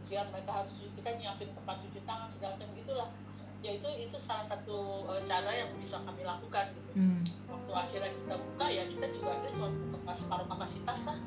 Kemudian 0.00 0.26
mereka 0.32 0.50
harus 0.56 0.72
kita 0.96 1.10
nyiapin 1.14 1.50
tempat 1.52 1.76
cuci 1.80 2.00
tangan 2.02 2.28
segala 2.32 2.52
macam 2.56 2.70
gitulah 2.74 3.08
ya 3.60 3.70
itu 3.76 3.88
itu 4.00 4.16
salah 4.18 4.42
satu 4.42 4.78
eh, 5.12 5.22
cara 5.22 5.50
yang 5.52 5.70
bisa 5.76 6.00
kami 6.00 6.22
lakukan 6.24 6.66
gitu 6.72 6.88
Hmm. 6.90 7.22
waktu 7.46 7.70
akhirnya 7.70 8.10
kita 8.18 8.34
buka 8.34 8.66
ya 8.66 8.82
kita 8.82 9.06
juga 9.14 9.30
ada 9.38 9.46
cuma 9.54 9.68
buka 9.94 10.12
separuh 10.18 10.46
kapasitas 10.50 11.00
lah 11.06 11.18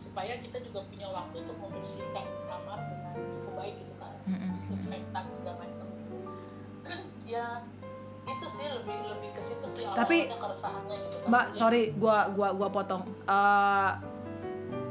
supaya 0.00 0.32
kita 0.40 0.56
juga 0.64 0.80
punya 0.88 1.12
waktu 1.12 1.44
untuk 1.44 1.60
membersihkan 1.60 2.24
kamar 2.48 2.78
dengan 2.88 3.14
cukup 3.36 3.52
baik 3.60 3.74
gitu 3.76 3.94
kan 4.00 4.12
disinfektan 4.24 5.24
segala 5.28 5.56
macam 5.60 5.86
ya 7.28 7.46
itu 8.24 8.46
sih 8.48 8.66
lebih 8.80 8.96
lebih 9.06 9.30
ke 9.36 9.42
situ 9.44 9.66
sih 9.76 9.84
Tapi, 9.90 10.16
keresahannya 10.30 10.96
gitu. 10.96 11.16
Mbak, 11.28 11.46
sorry, 11.50 11.82
gua 11.98 12.30
gua 12.30 12.54
gua 12.54 12.68
potong. 12.70 13.02
Eh, 13.26 13.90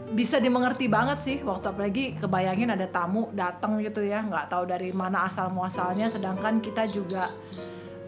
bisa 0.09 0.41
dimengerti 0.41 0.89
banget 0.89 1.17
sih 1.21 1.37
waktu 1.45 1.69
apalagi 1.69 2.03
kebayangin 2.17 2.73
ada 2.73 2.89
tamu 2.89 3.29
datang 3.33 3.77
gitu 3.77 4.01
ya 4.01 4.25
nggak 4.25 4.49
tahu 4.49 4.65
dari 4.65 4.89
mana 4.89 5.29
asal 5.29 5.53
muasalnya 5.53 6.09
sedangkan 6.09 6.57
kita 6.65 6.89
juga 6.89 7.29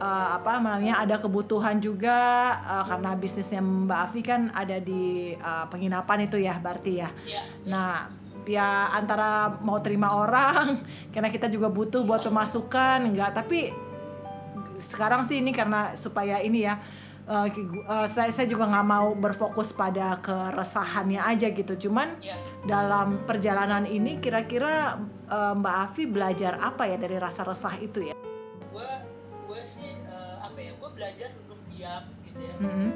eh, 0.02 0.28
apa 0.34 0.58
namanya 0.58 0.98
ada 1.06 1.22
kebutuhan 1.22 1.78
juga 1.78 2.18
eh, 2.66 2.84
karena 2.90 3.14
bisnisnya 3.14 3.62
Mbak 3.62 4.00
Afi 4.10 4.22
kan 4.26 4.50
ada 4.50 4.82
di 4.82 5.38
eh, 5.38 5.66
penginapan 5.70 6.26
itu 6.26 6.42
ya 6.42 6.58
berarti 6.58 7.06
ya 7.06 7.10
ya, 7.30 7.42
Nah, 7.70 8.10
ya 8.46 8.90
antara 8.94 9.60
mau 9.62 9.78
terima 9.82 10.10
orang, 10.10 10.82
karena 11.14 11.30
kita 11.30 11.46
juga 11.52 11.70
butuh 11.70 12.02
buat 12.02 12.26
pemasukan, 12.26 13.06
enggak. 13.06 13.38
Tapi 13.38 13.70
sekarang 14.82 15.22
sih 15.30 15.38
ini 15.38 15.54
karena 15.54 15.94
supaya 15.94 16.42
ini 16.42 16.66
ya, 16.66 16.82
gu- 17.64 17.86
eh, 17.86 18.08
saya 18.08 18.30
saya 18.30 18.48
juga 18.48 18.66
nggak 18.66 18.88
mau 18.88 19.14
berfokus 19.14 19.72
pada 19.72 20.18
keresahannya 20.18 21.22
aja 21.22 21.48
gitu. 21.50 21.88
Cuman 21.88 22.18
ya. 22.20 22.36
dalam 22.64 23.24
perjalanan 23.24 23.86
ini 23.86 24.18
kira-kira 24.18 24.98
eh, 25.28 25.54
Mbak 25.56 25.76
Afi 25.88 26.04
belajar 26.06 26.58
apa 26.58 26.86
ya 26.86 26.98
dari 26.98 27.18
rasa 27.18 27.42
resah 27.44 27.76
itu 27.78 28.10
ya? 28.10 28.16
gue 28.72 28.90
gue 29.48 29.62
sih 29.76 29.92
eh, 29.94 30.36
apa 30.40 30.58
ya 30.58 30.72
gue 30.74 30.90
belajar 30.92 31.30
untuk 31.44 31.60
diam 31.68 32.04
gitu 32.24 32.40
ya 32.40 32.56
Mm-mm. 32.58 32.90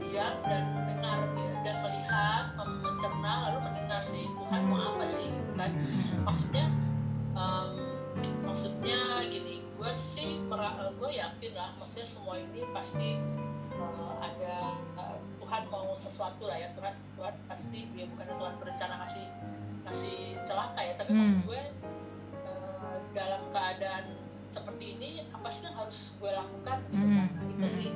diam 0.00 0.36
dan 0.42 0.64
mendengar 0.72 1.18
gitu, 1.36 1.56
dan 1.62 1.76
melihat 1.84 2.44
mencerna 2.56 3.32
lalu 3.44 3.58
mendengar 3.60 4.02
sih 4.04 4.24
Tuhan 4.28 4.60
mau 4.66 4.80
apa 4.80 5.04
sih 5.04 5.26
gitu 5.28 5.52
kan 5.54 5.70
maksudnya 6.22 6.64
em, 7.32 7.68
maksudnya 8.42 9.00
gini 9.26 9.54
gue 9.76 9.92
sih 10.14 10.38
gue 10.92 11.10
yakin 11.12 11.52
lah 11.52 11.70
maksudnya 11.76 12.06
semua 12.06 12.34
ini 12.38 12.62
pasti 12.70 13.01
sesuatu 16.22 16.46
lah 16.46 16.54
ya 16.54 16.70
Tuhan 16.78 16.94
Tuhan 17.18 17.34
pasti 17.50 17.78
ya 17.98 18.06
bukan 18.06 18.26
Tuhan 18.30 18.54
berencana 18.62 18.94
ngasih 18.94 19.26
ngasih 19.82 20.16
celaka 20.46 20.78
ya 20.78 20.94
tapi 20.94 21.10
Hmm. 21.10 21.18
maksud 21.18 21.38
gue 21.42 21.62
eh, 22.46 22.98
dalam 23.10 23.42
keadaan 23.50 24.04
seperti 24.54 24.84
ini 24.94 25.10
apa 25.34 25.50
sih 25.50 25.66
yang 25.66 25.74
harus 25.74 26.14
gue 26.14 26.30
lakukan 26.30 26.78
gitu 26.86 27.02
kan 27.02 27.26
Hmm. 27.26 27.50
itu 27.50 27.66
sih 27.74 27.88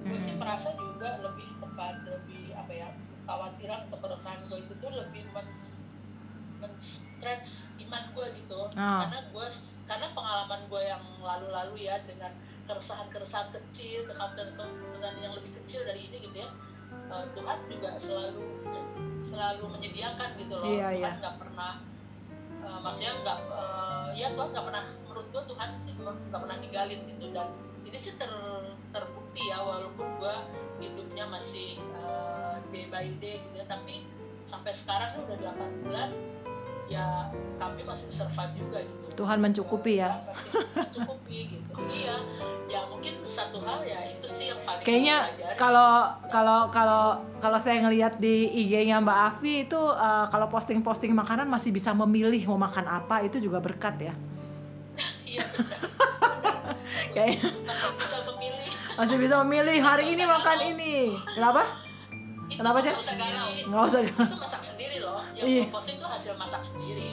gue 0.00 0.18
sih 0.18 0.32
Hmm. 0.32 0.40
merasa 0.40 0.72
juga 0.72 1.20
lebih 1.20 1.44
tepat 1.60 1.94
lebih 2.08 2.44
apa 2.56 2.72
ya 2.72 2.88
khawatiran 3.28 3.80
atau 3.84 3.98
keresahan 4.00 4.40
gue 4.40 4.58
itu 4.64 4.74
tuh 4.80 4.92
lebih 4.94 5.22
men, 5.36 5.46
men-stretch 6.64 7.48
iman 7.84 8.04
gue 8.16 8.26
gitu 8.34 8.60
Ah. 8.72 9.04
karena 9.04 9.18
gue 9.28 9.46
karena 9.84 10.06
pengalaman 10.10 10.60
gue 10.64 10.82
yang 10.82 11.04
lalu-lalu 11.20 11.84
ya 11.84 12.00
dengan 12.00 12.32
keresahan-keresahan 12.64 13.52
kecil 13.52 14.08
kekhawatiran 14.08 14.56
yang 15.20 15.36
lebih 15.36 15.52
kecil 15.60 15.84
dari 15.84 16.08
ini 16.08 16.24
gitu 16.24 16.40
ya 16.40 16.48
eh, 17.10 17.26
Tuhan 17.34 17.58
juga 17.68 17.90
selalu 17.98 18.42
selalu 19.24 19.64
menyediakan 19.78 20.28
gitu 20.38 20.54
loh. 20.56 20.66
Iya, 20.68 20.88
Tuhan 20.94 21.00
iya. 21.00 21.20
nggak 21.20 21.36
pernah 21.40 21.72
eh, 22.62 22.78
maksudnya 22.80 23.12
nggak 23.24 23.38
eh, 23.50 24.08
ya 24.14 24.28
Tuhan 24.32 24.48
nggak 24.54 24.66
pernah 24.68 24.84
menurut 25.04 25.26
gue 25.32 25.42
Tuhan 25.50 25.68
sih 25.84 25.92
nggak 25.98 26.40
pernah 26.40 26.56
ninggalin 26.60 27.00
gitu. 27.08 27.26
Dan 27.34 27.48
ini 27.84 27.98
sih 28.00 28.12
ter, 28.16 28.32
terbukti 28.94 29.42
ya 29.50 29.58
walaupun 29.60 30.06
gue 30.22 30.34
hidupnya 30.80 31.24
masih 31.28 31.80
eh, 31.80 32.56
day 32.70 32.84
by 32.88 33.06
day 33.18 33.42
gitu 33.42 33.56
ya. 33.60 33.66
Tapi 33.66 34.06
sampai 34.48 34.72
sekarang 34.76 35.24
udah 35.24 35.36
8 35.56 35.82
bulan 35.82 36.10
ya 36.94 37.26
kami 37.58 37.82
masih 37.82 38.06
survive 38.06 38.54
juga 38.54 38.78
gitu 38.82 39.04
Tuhan 39.14 39.38
mencukupi 39.38 40.02
ya. 40.02 40.10
Mencukupi 40.74 41.38
gitu 41.54 41.70
iya 41.90 42.18
ya 42.66 42.80
mungkin 42.90 43.22
satu 43.26 43.62
hal 43.62 43.86
ya 43.86 43.98
itu 44.10 44.26
sih 44.26 44.50
yang 44.50 44.58
paling 44.66 44.82
Kayaknya 44.82 45.16
kalau 45.54 46.10
kalau 46.30 46.70
kalau 46.74 47.22
kalau 47.38 47.58
saya 47.62 47.82
ngelihat 47.86 48.18
di 48.18 48.50
IG-nya 48.66 48.98
Mbak 48.98 49.18
Afi 49.30 49.66
itu 49.66 49.78
eh, 49.78 50.26
kalau 50.30 50.46
posting-posting 50.50 51.14
makanan 51.14 51.46
masih 51.46 51.70
bisa 51.70 51.94
memilih 51.94 52.42
mau 52.50 52.58
makan 52.58 52.86
apa 52.90 53.22
itu 53.22 53.38
juga 53.38 53.62
berkat 53.62 54.10
ya. 54.10 54.14
iya 55.30 55.42
benar 55.50 55.80
Kayak 57.14 57.38
masih 57.62 57.94
bisa 57.94 58.18
memilih 58.26 58.70
masih 58.94 59.16
bisa 59.18 59.34
memilih 59.46 59.78
hari 59.82 60.04
ini 60.14 60.24
makan 60.26 60.58
ini. 60.74 60.94
Kenapa? 61.38 61.83
Itu 62.54 62.62
Kenapa, 62.62 62.78
Cek? 62.78 62.92
nggak 62.92 63.02
usah 63.02 63.16
galau 63.16 63.48
Nggak 63.66 63.82
usah. 63.84 64.00
itu 64.00 64.36
masak 64.36 64.62
sendiri 64.64 64.96
loh 65.00 65.20
yang 65.34 65.42
Iya. 65.44 65.60
gue 65.60 65.74
posting 65.74 65.96
itu 65.96 66.06
hasil 66.06 66.32
masak 66.34 66.62
sendiri 66.62 67.08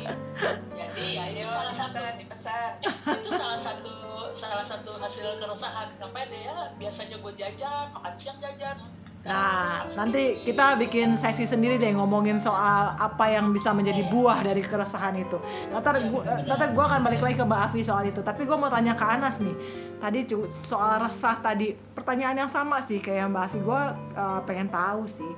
jadi 0.72 1.06
ya 1.10 1.24
itu 1.28 1.42
Ayo 1.42 1.48
salah 1.48 1.74
satu 1.74 1.98
dipesan, 2.16 2.72
dipesan. 2.78 3.16
itu 3.18 3.30
salah 3.32 3.60
satu 3.60 3.94
salah 4.32 4.62
satu 4.64 4.92
hasil 4.96 5.28
keresahan 5.36 5.88
ngapain 5.98 6.28
deh 6.28 6.42
ya 6.44 6.58
biasanya 6.76 7.18
gue 7.18 7.34
jajan 7.36 7.86
makan 7.92 8.14
siang 8.16 8.38
jajan 8.38 8.78
Nah, 9.22 9.86
nanti 9.94 10.42
kita 10.42 10.74
bikin 10.82 11.14
sesi 11.14 11.46
sendiri 11.46 11.78
deh 11.78 11.94
ngomongin 11.94 12.42
soal 12.42 12.98
apa 12.98 13.30
yang 13.30 13.54
bisa 13.54 13.70
menjadi 13.70 14.02
buah 14.10 14.42
dari 14.42 14.66
keresahan 14.66 15.14
itu. 15.22 15.38
Ntar 15.70 16.02
gua, 16.10 16.22
ntar 16.42 16.74
gua 16.74 16.86
akan 16.90 17.02
balik 17.06 17.22
lagi 17.22 17.38
ke 17.38 17.46
Mbak 17.46 17.62
Afi 17.70 17.82
soal 17.86 18.10
itu. 18.10 18.26
Tapi 18.26 18.50
gua 18.50 18.58
mau 18.58 18.74
tanya 18.74 18.98
ke 18.98 19.06
Anas 19.06 19.38
nih. 19.38 19.54
Tadi 20.02 20.26
soal 20.50 21.06
resah 21.06 21.38
tadi, 21.38 21.78
pertanyaan 21.94 22.46
yang 22.46 22.50
sama 22.50 22.82
sih 22.82 22.98
kayak 22.98 23.30
Mbak 23.30 23.44
Afi. 23.46 23.58
Gua 23.62 23.94
eh, 23.94 24.40
pengen 24.50 24.74
tahu 24.74 25.06
sih 25.06 25.34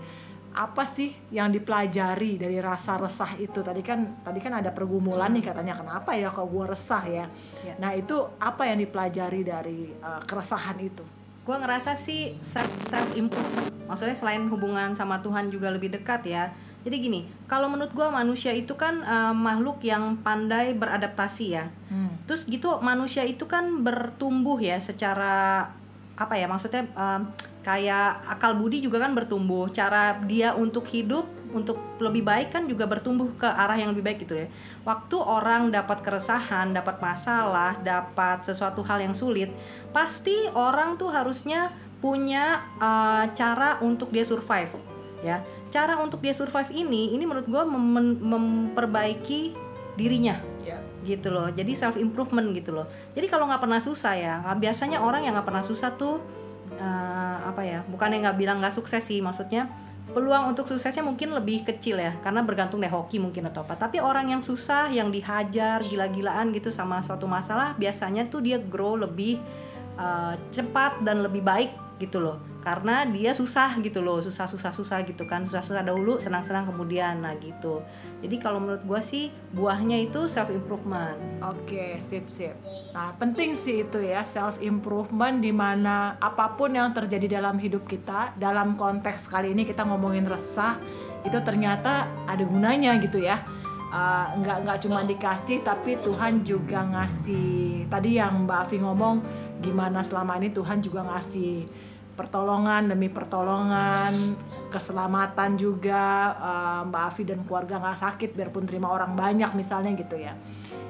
apa 0.53 0.85
sih 0.85 1.09
yang 1.33 1.49
dipelajari 1.49 2.37
dari 2.37 2.61
rasa 2.61 3.01
resah 3.01 3.33
itu 3.41 3.65
tadi 3.65 3.81
kan 3.81 4.21
tadi 4.21 4.37
kan 4.37 4.61
ada 4.61 4.69
pergumulan 4.69 5.33
nih 5.33 5.49
katanya 5.49 5.73
kenapa 5.73 6.13
ya 6.13 6.29
kalau 6.29 6.45
gua 6.45 6.77
resah 6.77 7.01
ya 7.09 7.25
Ya. 7.65 7.73
nah 7.81 7.89
itu 7.97 8.13
apa 8.37 8.69
yang 8.69 8.77
dipelajari 8.77 9.41
dari 9.41 9.89
eh, 9.89 10.21
keresahan 10.29 10.77
itu 10.77 11.01
gue 11.43 11.55
ngerasa 11.59 11.95
sih 11.95 12.39
self 12.39 12.71
self 12.83 13.13
improve 13.19 13.71
maksudnya 13.83 14.15
selain 14.15 14.47
hubungan 14.47 14.95
sama 14.95 15.19
Tuhan 15.19 15.51
juga 15.51 15.69
lebih 15.69 15.91
dekat 15.91 16.23
ya 16.25 16.55
Jadi 16.83 17.00
gini, 17.00 17.23
kalau 17.47 17.71
menurut 17.71 17.95
gua 17.95 18.12
manusia 18.12 18.51
itu 18.51 18.75
kan 18.75 19.00
eh, 19.07 19.31
makhluk 19.31 19.79
yang 19.88 20.19
pandai 20.19 20.75
beradaptasi 20.75 21.45
ya. 21.55 21.71
Hmm. 21.88 22.19
Terus 22.27 22.43
gitu 22.43 22.75
manusia 22.83 23.23
itu 23.23 23.47
kan 23.47 23.88
bertumbuh 23.88 24.59
ya 24.59 24.75
secara 24.83 25.71
apa 26.13 26.38
ya 26.38 26.45
maksudnya 26.45 26.85
em, 26.93 27.21
kayak 27.63 28.27
akal 28.27 28.59
budi 28.59 28.83
juga 28.83 29.00
kan 29.00 29.15
bertumbuh. 29.15 29.71
Cara 29.71 30.19
dia 30.27 30.51
untuk 30.59 30.83
hidup 30.91 31.23
untuk 31.53 31.77
lebih 32.01 32.25
baik 32.25 32.50
kan 32.51 32.65
juga 32.65 32.89
bertumbuh 32.89 33.29
ke 33.38 33.45
arah 33.45 33.77
yang 33.77 33.93
lebih 33.93 34.03
baik 34.03 34.25
gitu 34.25 34.36
ya. 34.36 34.50
Waktu 34.83 35.15
orang 35.22 35.69
dapat 35.69 36.01
keresahan, 36.01 36.74
dapat 36.74 36.98
masalah, 37.00 37.77
dapat 37.79 38.41
sesuatu 38.43 38.81
hal 38.83 39.00
yang 39.00 39.13
sulit, 39.13 39.53
pasti 39.93 40.33
orang 40.57 40.98
tuh 40.98 41.13
harusnya 41.13 41.69
punya 42.01 42.65
eh, 42.81 43.25
cara 43.31 43.79
untuk 43.79 44.12
dia 44.12 44.25
survive 44.27 44.74
ya. 45.22 45.39
Cara 45.72 45.98
untuk 45.98 46.22
dia 46.22 46.36
survive 46.36 46.69
ini 46.69 47.15
ini 47.15 47.24
menurut 47.24 47.48
gua 47.48 47.63
mem- 47.65 48.19
memperbaiki 48.19 49.53
dirinya 49.93 50.38
Ya. 50.63 50.79
gitu 51.03 51.27
loh 51.27 51.51
jadi 51.51 51.75
self 51.75 52.00
improvement 52.00 52.48
gitu 52.55 52.72
loh 52.72 52.88
jadi 53.12 53.27
kalau 53.27 53.51
nggak 53.51 53.67
pernah 53.67 53.83
susah 53.83 54.15
ya 54.15 54.39
biasanya 54.55 55.03
orang 55.03 55.27
yang 55.27 55.36
nggak 55.36 55.43
pernah 55.51 55.60
susah 55.60 55.91
tuh 56.00 56.24
eh, 56.72 57.38
apa 57.43 57.62
ya 57.67 57.83
bukannya 57.91 58.24
nggak 58.24 58.38
bilang 58.39 58.63
nggak 58.63 58.72
sukses 58.72 59.03
sih 59.03 59.19
maksudnya 59.19 59.67
peluang 60.12 60.51
untuk 60.51 60.67
suksesnya 60.67 61.01
mungkin 61.01 61.31
lebih 61.31 61.63
kecil 61.63 61.95
ya 61.98 62.19
karena 62.19 62.43
bergantung 62.43 62.83
deh 62.83 62.91
hoki 62.91 63.24
mungkin 63.24 63.48
atau 63.48 63.63
apa. 63.63 63.79
Tapi 63.79 64.03
orang 64.03 64.36
yang 64.36 64.41
susah 64.43 64.91
yang 64.91 65.07
dihajar 65.07 65.79
gila-gilaan 65.81 66.51
gitu 66.51 66.67
sama 66.67 67.00
suatu 67.00 67.24
masalah 67.24 67.74
biasanya 67.79 68.27
tuh 68.27 68.43
dia 68.43 68.60
grow 68.60 69.00
lebih 69.00 69.39
eh, 69.95 70.33
cepat 70.51 71.01
dan 71.01 71.24
lebih 71.24 71.41
baik 71.41 71.72
gitu 72.03 72.19
loh 72.19 72.52
karena 72.63 73.03
dia 73.03 73.36
susah 73.36 73.75
gitu 73.84 74.00
loh 74.00 74.24
susah 74.24 74.48
susah 74.48 74.72
susah 74.72 75.03
gitu 75.03 75.27
kan 75.27 75.43
susah 75.43 75.60
susah 75.60 75.84
dahulu 75.84 76.15
senang 76.24 76.48
senang 76.48 76.63
kemudian 76.63 77.20
nah 77.20 77.36
gitu 77.36 77.84
jadi 78.24 78.39
kalau 78.39 78.63
menurut 78.63 78.88
gua 78.88 79.03
sih 79.03 79.36
buahnya 79.51 80.08
itu 80.08 80.32
self 80.32 80.48
improvement 80.48 81.20
Oke, 81.43 82.00
sip 82.00 82.32
sip. 82.32 82.55
Nah, 82.96 83.12
penting 83.20 83.51
sih 83.51 83.84
itu 83.84 84.00
ya 84.00 84.24
self 84.24 84.63
improvement 84.63 85.43
di 85.43 85.51
mana 85.51 86.15
apa 86.15 86.55
pun 86.55 86.72
yang 86.72 86.96
terjadi 86.96 87.36
dalam 87.36 87.60
hidup 87.60 87.84
kita, 87.84 88.32
dalam 88.39 88.79
konteks 88.79 89.27
kali 89.27 89.51
ini 89.51 89.67
kita 89.67 89.84
ngomongin 89.84 90.24
resah, 90.24 90.79
itu 91.27 91.36
ternyata 91.43 92.08
ada 92.24 92.43
gunanya 92.48 92.96
gitu 93.03 93.20
ya. 93.20 93.43
Uh, 93.93 94.39
nggak 94.41 94.58
nggak 94.65 94.77
cuma 94.82 95.05
dikasih 95.05 95.62
tapi 95.62 96.01
Tuhan 96.01 96.41
juga 96.41 96.82
ngasih 96.82 97.86
tadi 97.93 98.17
yang 98.17 98.50
Mbak 98.50 98.60
Afi 98.65 98.82
ngomong 98.82 99.22
gimana 99.62 100.01
selama 100.01 100.41
ini 100.41 100.50
Tuhan 100.50 100.82
juga 100.82 101.05
ngasih 101.05 101.70
pertolongan 102.13 102.93
demi 102.93 103.10
pertolongan 103.10 104.38
keselamatan 104.70 105.58
juga 105.58 106.34
uh, 106.38 106.82
Mbak 106.89 107.03
Afi 107.10 107.24
dan 107.25 107.41
keluarga 107.46 107.77
nggak 107.77 108.00
sakit 108.00 108.29
biarpun 108.34 108.65
terima 108.65 108.89
orang 108.89 109.13
banyak 109.13 109.50
misalnya 109.53 109.93
gitu 109.98 110.17
ya 110.17 110.34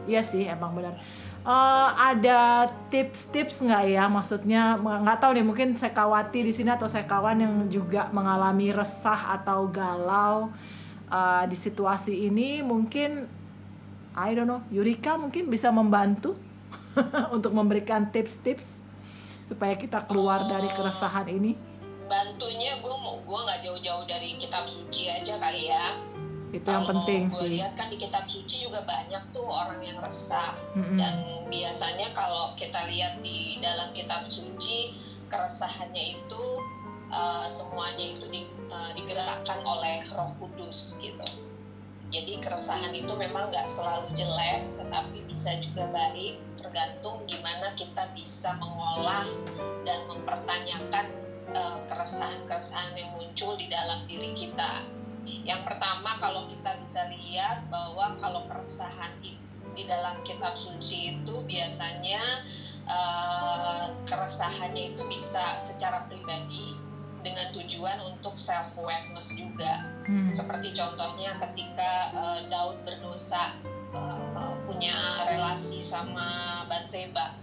Iya 0.03 0.21
sih 0.23 0.43
emang 0.47 0.75
benar. 0.75 0.99
Eh, 1.43 1.89
ada 1.99 2.71
tips-tips 2.87 3.63
nggak 3.63 3.83
ya? 3.91 4.03
Maksudnya 4.07 4.79
nggak 4.79 5.19
tahu 5.19 5.31
nih 5.35 5.45
mungkin 5.45 5.69
sekawati 5.75 6.43
di 6.43 6.53
sini 6.55 6.71
atau 6.71 6.87
sekawan 6.87 7.39
yang 7.39 7.55
juga 7.67 8.07
mengalami 8.11 8.71
resah 8.71 9.39
atau 9.39 9.67
galau 9.67 10.51
eh, 11.07 11.43
di 11.47 11.57
situasi 11.57 12.27
ini 12.27 12.63
mungkin 12.63 13.27
I 14.13 14.29
don't 14.37 14.45
know 14.47 14.61
Yurika 14.69 15.17
mungkin 15.17 15.49
bisa 15.49 15.73
membantu 15.73 16.37
untuk 17.35 17.51
memberikan 17.51 18.07
tips-tips 18.07 18.85
supaya 19.43 19.75
kita 19.75 20.03
keluar 20.03 20.47
dari 20.47 20.67
keresahan 20.69 21.27
ini. 21.27 21.55
bantunya 22.03 22.77
gue 22.77 22.95
mau 22.99 23.15
gue 23.19 23.39
nggak 23.41 23.59
jauh-jauh 23.63 24.03
dari 24.05 24.35
kitab 24.35 24.67
suci 24.67 25.07
aja 25.07 25.39
kali 25.39 25.71
ya 25.71 25.95
Itu 26.53 26.69
yang 26.69 26.85
Kalau 26.85 26.91
penting 26.93 27.21
gue 27.27 27.39
sih. 27.41 27.51
lihat 27.57 27.73
kan 27.73 27.89
di 27.89 27.97
kitab 27.97 28.29
suci 28.29 28.69
juga 28.69 28.85
banyak 28.85 29.23
tuh 29.33 29.41
orang 29.41 29.81
yang 29.81 29.97
resah 29.97 30.53
Mm-mm. 30.77 30.99
dan 31.01 31.15
biasanya 31.49 32.13
kalau 32.13 32.53
kita 32.53 32.85
lihat 32.85 33.17
di 33.25 33.57
dalam 33.57 33.89
kitab 33.97 34.29
suci 34.29 34.93
keresahannya 35.33 36.21
itu 36.21 36.43
uh, 37.09 37.49
semuanya 37.49 38.13
itu 38.13 38.29
di- 38.29 38.51
uh, 38.69 38.93
digerakkan 38.93 39.65
oleh 39.65 40.05
Roh 40.13 40.29
Kudus 40.37 41.01
gitu. 41.01 41.25
Jadi 42.13 42.37
keresahan 42.45 42.93
itu 42.93 43.09
memang 43.17 43.49
nggak 43.49 43.65
selalu 43.65 44.05
jelek, 44.13 44.61
tetapi 44.77 45.25
bisa 45.25 45.57
juga 45.65 45.89
baik, 45.89 46.37
tergantung 46.61 47.25
gimana 47.25 47.73
kita 47.73 48.05
bisa 48.13 48.53
mengolah 48.61 49.25
dan 49.81 50.05
mempertanyakan 50.05 51.09
uh, 51.57 51.81
keresahan-keresahan 51.89 52.93
yang 52.93 53.09
muncul 53.17 53.57
di 53.57 53.65
dalam 53.65 54.05
diri 54.05 54.29
kita. 54.37 54.85
Yang 55.41 55.65
pertama 55.65 56.21
kalau 56.21 56.45
kita 56.53 56.77
bisa 56.85 57.09
lihat 57.09 57.65
bahwa 57.73 58.13
kalau 58.21 58.45
keresahan 58.45 59.17
di 59.73 59.83
dalam 59.89 60.21
kitab 60.21 60.53
suci 60.53 61.17
itu 61.17 61.35
biasanya 61.49 62.45
eh, 62.85 63.85
keresahannya 64.05 64.93
itu 64.93 65.01
bisa 65.09 65.57
secara 65.57 66.05
pribadi 66.07 66.77
dengan 67.23 67.49
tujuan 67.55 68.03
untuk 68.03 68.35
self 68.35 68.75
awareness 68.77 69.31
juga. 69.33 69.92
Hmm. 70.03 70.31
Seperti 70.35 70.75
contohnya 70.75 71.39
ketika 71.39 72.11
eh, 72.11 72.39
Daud 72.51 72.83
berdosa 72.83 73.55
eh, 73.95 74.53
punya 74.67 75.27
relasi 75.27 75.79
sama 75.83 76.63
Batseba. 76.67 77.35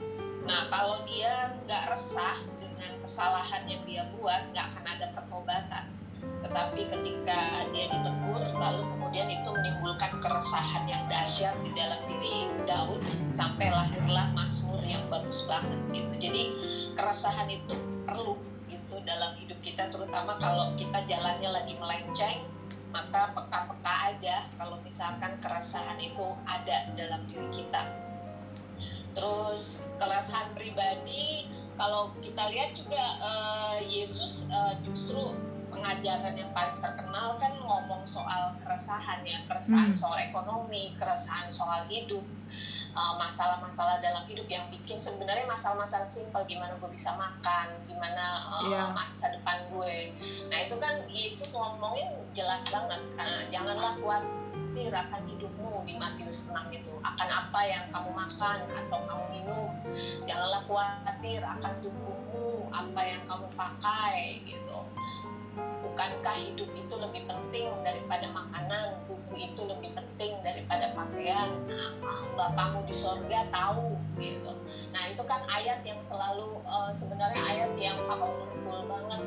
Nah 0.44 0.68
kalau 0.72 1.04
dia 1.08 1.56
nggak 1.64 1.92
resah 1.92 2.36
dengan 2.60 2.96
kesalahan 3.04 3.62
yang 3.68 3.82
dia 3.84 4.02
buat, 4.16 4.48
nggak 4.52 4.66
akan 4.72 4.84
ada 4.88 5.06
pertobatan. 5.16 5.84
Tetapi 6.20 6.80
ketika 6.88 7.40
dia 7.72 7.86
ditegur, 7.88 8.44
lalu 8.56 8.82
kemudian 8.96 9.28
itu 9.28 9.48
menimbulkan 9.48 10.20
keresahan 10.20 10.84
yang 10.88 11.00
dahsyat 11.08 11.56
di 11.64 11.70
dalam 11.72 12.00
diri 12.08 12.48
Daud 12.68 13.00
sampai 13.32 13.72
lahirlah 13.72 14.32
Mazmur 14.36 14.80
yang 14.84 15.04
bagus 15.08 15.44
banget 15.48 15.80
gitu. 15.92 16.12
Jadi 16.28 16.42
keresahan 16.96 17.48
itu 17.48 17.76
perlu 18.04 18.36
dalam 19.10 19.34
hidup 19.42 19.58
kita, 19.58 19.90
terutama 19.90 20.38
kalau 20.38 20.78
kita 20.78 21.02
jalannya 21.10 21.50
lagi 21.50 21.74
melenceng, 21.74 22.46
maka 22.94 23.34
peka-peka 23.34 23.94
aja 24.14 24.46
kalau 24.54 24.78
misalkan 24.86 25.34
keresahan 25.42 25.98
itu 25.98 26.26
ada 26.46 26.94
dalam 26.94 27.26
diri 27.26 27.50
kita. 27.50 27.82
Terus 29.18 29.82
keresahan 29.98 30.54
pribadi, 30.54 31.50
kalau 31.74 32.14
kita 32.22 32.54
lihat 32.54 32.78
juga 32.78 33.02
eh, 33.18 33.76
Yesus 33.90 34.46
eh, 34.46 34.78
justru 34.86 35.34
pengajaran 35.70 36.34
yang 36.34 36.50
paling 36.54 36.78
terkenal 36.82 37.38
kan 37.38 37.54
ngomong 37.62 38.02
soal 38.06 38.54
keresahan 38.62 39.22
ya, 39.26 39.42
keresahan 39.50 39.90
Hmm. 39.90 39.98
soal 39.98 40.18
ekonomi, 40.18 40.94
keresahan 40.98 41.50
soal 41.50 41.86
hidup, 41.90 42.22
eh, 42.90 43.14
masalah-masalah 43.16 43.98
dalam 44.00 44.26
hidup 44.26 44.46
yang 44.46 44.66
bikin 44.68 44.98
sebenarnya 44.98 45.46
masalah-masalah 45.46 46.06
simpel 46.06 46.42
gimana 46.44 46.74
gue 46.76 46.90
bisa 46.90 47.14
makan, 47.14 47.66
gimana 47.86 48.24
eh, 48.60 48.74
Iya. 48.74 48.92
masa 48.92 49.30
depan 49.32 49.66
gue. 49.70 50.12
Nah 50.50 50.58
itu 50.66 50.74
kan 50.76 51.06
Yesus 51.06 51.54
ngomongin 51.54 52.08
jelas 52.34 52.62
banget, 52.68 53.00
eh, 53.16 53.42
janganlah 53.50 53.94
khawatir 53.98 54.90
akan 54.90 55.22
hidupmu 55.26 55.82
di 55.82 55.94
Matius 55.96 56.46
6 56.46 56.70
itu 56.70 56.92
akan 57.02 57.28
apa 57.28 57.60
yang 57.66 57.84
kamu 57.90 58.10
makan 58.14 58.58
atau 58.70 58.98
kamu 59.02 59.24
minum 59.34 59.68
janganlah 60.24 60.62
khawatir 60.64 61.40
akan 61.42 61.72
tubuhmu 61.82 62.70
apa 62.70 63.00
yang 63.02 63.22
kamu 63.26 63.46
pakai 63.58 64.40
gitu 64.46 64.78
bukankah 65.90 66.36
hidup 66.38 66.70
itu 66.78 66.94
lebih 66.94 67.22
penting 67.26 67.66
daripada 67.82 68.30
makanan? 68.30 69.02
Tubuh 69.10 69.36
itu 69.36 69.62
lebih 69.66 69.90
penting 69.98 70.38
daripada 70.46 70.94
pakaian. 70.94 71.50
Nah, 71.66 71.90
bapakmu 72.38 72.86
di 72.86 72.94
sorga 72.94 73.50
tahu 73.50 73.98
gitu. 74.16 74.54
Nah 74.94 75.02
itu 75.10 75.22
kan 75.26 75.42
ayat 75.50 75.82
yang 75.82 75.98
selalu 76.00 76.62
eh, 76.62 76.90
sebenarnya 76.94 77.42
ayat 77.42 77.72
yang 77.76 77.98
powerful 78.06 78.80
banget 78.86 79.22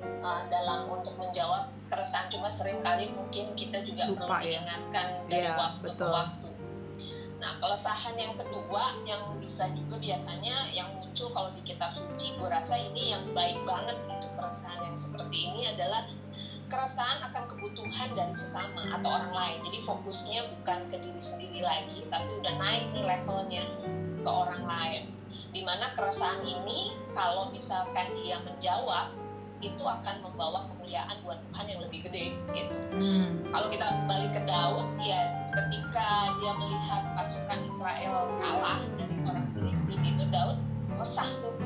eh, 0.00 0.42
dalam 0.48 0.88
untuk 0.88 1.14
menjawab 1.18 1.68
keresahan. 1.90 2.30
Cuma 2.30 2.48
sering 2.48 2.80
kali 2.86 3.10
mungkin 3.12 3.52
kita 3.58 3.82
juga 3.82 4.08
Lupa 4.14 4.18
belum 4.18 4.30
ya. 4.30 4.42
diingatkan 4.62 5.06
dari 5.26 5.46
Iya, 5.50 5.54
waktu 5.58 5.82
ke 5.82 5.86
betul. 5.90 6.10
waktu. 6.14 6.48
Nah, 7.36 7.52
keresahan 7.60 8.16
yang 8.16 8.32
kedua 8.40 8.96
yang 9.04 9.22
bisa 9.36 9.68
juga 9.76 10.00
biasanya 10.00 10.72
yang 10.72 10.88
muncul 10.96 11.28
kalau 11.36 11.52
di 11.52 11.62
kitab 11.68 11.92
suci, 11.92 12.32
gue 12.32 12.48
rasa 12.48 12.80
ini 12.80 13.12
yang 13.12 13.28
baik 13.36 13.60
banget 13.68 13.92
gitu 14.08 14.15
keresahan 14.36 14.80
yang 14.84 14.96
seperti 14.96 15.36
ini 15.50 15.60
adalah 15.72 16.06
keresahan 16.66 17.22
akan 17.30 17.44
kebutuhan 17.50 18.08
dari 18.14 18.34
sesama 18.34 18.94
atau 18.94 19.08
orang 19.08 19.32
lain. 19.32 19.58
Jadi 19.64 19.78
fokusnya 19.86 20.40
bukan 20.60 20.78
ke 20.92 20.96
diri 21.00 21.22
sendiri 21.22 21.60
lagi, 21.62 22.04
tapi 22.12 22.28
udah 22.42 22.54
naik 22.58 22.84
nih 22.92 23.04
levelnya 23.06 23.64
ke 24.20 24.30
orang 24.30 24.62
lain. 24.66 25.02
Di 25.54 25.62
mana 25.64 25.94
keresahan 25.96 26.44
ini 26.44 26.92
kalau 27.16 27.48
misalkan 27.54 28.12
dia 28.20 28.36
menjawab 28.44 29.14
itu 29.64 29.80
akan 29.80 30.20
membawa 30.20 30.68
kemuliaan 30.68 31.16
buat 31.24 31.40
Tuhan 31.48 31.64
yang 31.64 31.80
lebih 31.80 32.04
gede 32.04 32.36
gitu 32.52 32.76
Hmm. 32.92 33.40
kalau 33.48 33.72
kita 33.72 33.88
balik 34.04 34.36
ke 34.36 34.42
Daud 34.44 34.84
ya 35.00 35.48
ketika 35.48 36.36
dia 36.40 36.52
melihat 36.60 37.02
pasukan 37.16 37.58
Israel 37.64 38.28
kalah 38.36 38.84
dari 39.00 39.16
orang 39.24 39.48
Filistin 39.56 40.00
itu 40.04 40.28
Daud 40.28 40.60
resah 41.00 41.28
tuh 41.40 41.56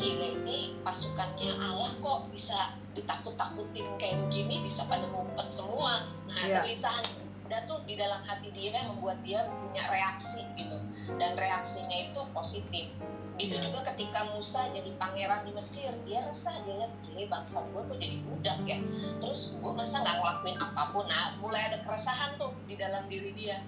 gila 0.00 0.26
ini 0.40 0.72
pasukannya 0.80 1.52
Allah 1.60 1.92
kok 2.00 2.32
bisa 2.32 2.72
ditakut-takutin 2.96 3.84
kayak 4.00 4.16
begini 4.26 4.64
bisa 4.64 4.88
pada 4.88 5.04
ngumpet 5.12 5.52
semua. 5.52 6.08
Nah 6.24 6.40
Iya. 6.40 6.64
kegelisahan 6.64 7.04
ada 7.50 7.66
tuh 7.68 7.82
di 7.84 7.98
dalam 7.98 8.22
hati 8.24 8.48
dia 8.54 8.72
yang 8.72 8.86
membuat 8.96 9.20
dia 9.20 9.44
punya 9.44 9.84
reaksi 9.92 10.40
gitu. 10.56 10.88
Dan 11.20 11.36
reaksinya 11.36 12.10
itu 12.10 12.20
positif. 12.32 12.88
Itu 13.36 13.56
Iya. 13.56 13.64
juga 13.68 13.80
ketika 13.92 14.30
Musa 14.32 14.70
jadi 14.72 14.90
pangeran 14.96 15.44
di 15.44 15.52
Mesir 15.52 15.92
dia 16.08 16.24
resah. 16.24 16.54
Dia 16.64 16.80
lihat 16.80 16.92
gile 17.04 17.28
bangsa 17.28 17.60
gue 17.68 17.82
kok 17.84 17.98
jadi 18.00 18.16
budak 18.24 18.58
ya? 18.64 18.78
Terus 19.20 19.58
gue 19.60 19.72
masa 19.76 20.00
nggak 20.00 20.16
ngelakuin 20.16 20.56
apa 20.56 20.82
pun. 20.96 21.04
Nah 21.10 21.36
mulai 21.42 21.68
ada 21.68 21.78
keresahan 21.84 22.40
tuh 22.40 22.56
di 22.64 22.80
dalam 22.80 23.04
diri 23.10 23.36
dia. 23.36 23.60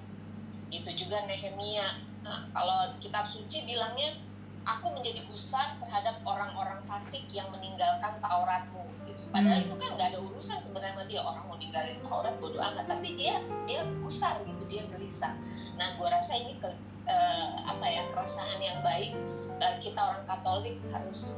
Itu 0.72 0.88
juga 0.96 1.28
Nehemia. 1.28 2.00
Nah, 2.22 2.46
kalau 2.54 2.94
kitab 3.02 3.26
suci 3.26 3.66
bilangnya 3.66 4.14
aku 4.62 4.86
menjadi 4.94 5.26
gusar 5.26 5.74
terhadap 5.82 6.22
orang-orang 6.22 6.78
fasik 6.86 7.22
yang 7.34 7.50
meninggalkan 7.50 8.14
Tauratmu 8.22 8.86
gitu. 9.08 9.22
padahal 9.34 9.58
Hmm. 9.62 9.66
itu 9.66 9.74
kan 9.78 9.88
nggak 9.98 10.08
ada 10.14 10.20
urusan 10.22 10.58
sebenarnya 10.62 10.94
sama 10.94 11.04
dia 11.10 11.20
orang 11.22 11.44
mau 11.50 11.56
ninggalin 11.58 11.98
Taurat 12.06 12.34
bodo 12.38 12.58
amat 12.62 12.84
tapi 12.86 13.18
dia 13.18 13.42
dia 13.66 13.82
gusar 14.02 14.38
gitu 14.46 14.62
dia 14.70 14.82
gelisah 14.90 15.34
nah 15.74 15.96
gue 15.98 16.08
rasa 16.08 16.32
ini 16.38 16.58
ke, 16.62 16.70
eh, 17.10 17.50
apa 17.66 17.86
ya 17.86 18.02
keresahan 18.14 18.60
yang 18.62 18.78
baik 18.86 19.12
dan 19.58 19.78
kita 19.82 19.98
orang 19.98 20.24
Katolik 20.26 20.76
harus 20.94 21.34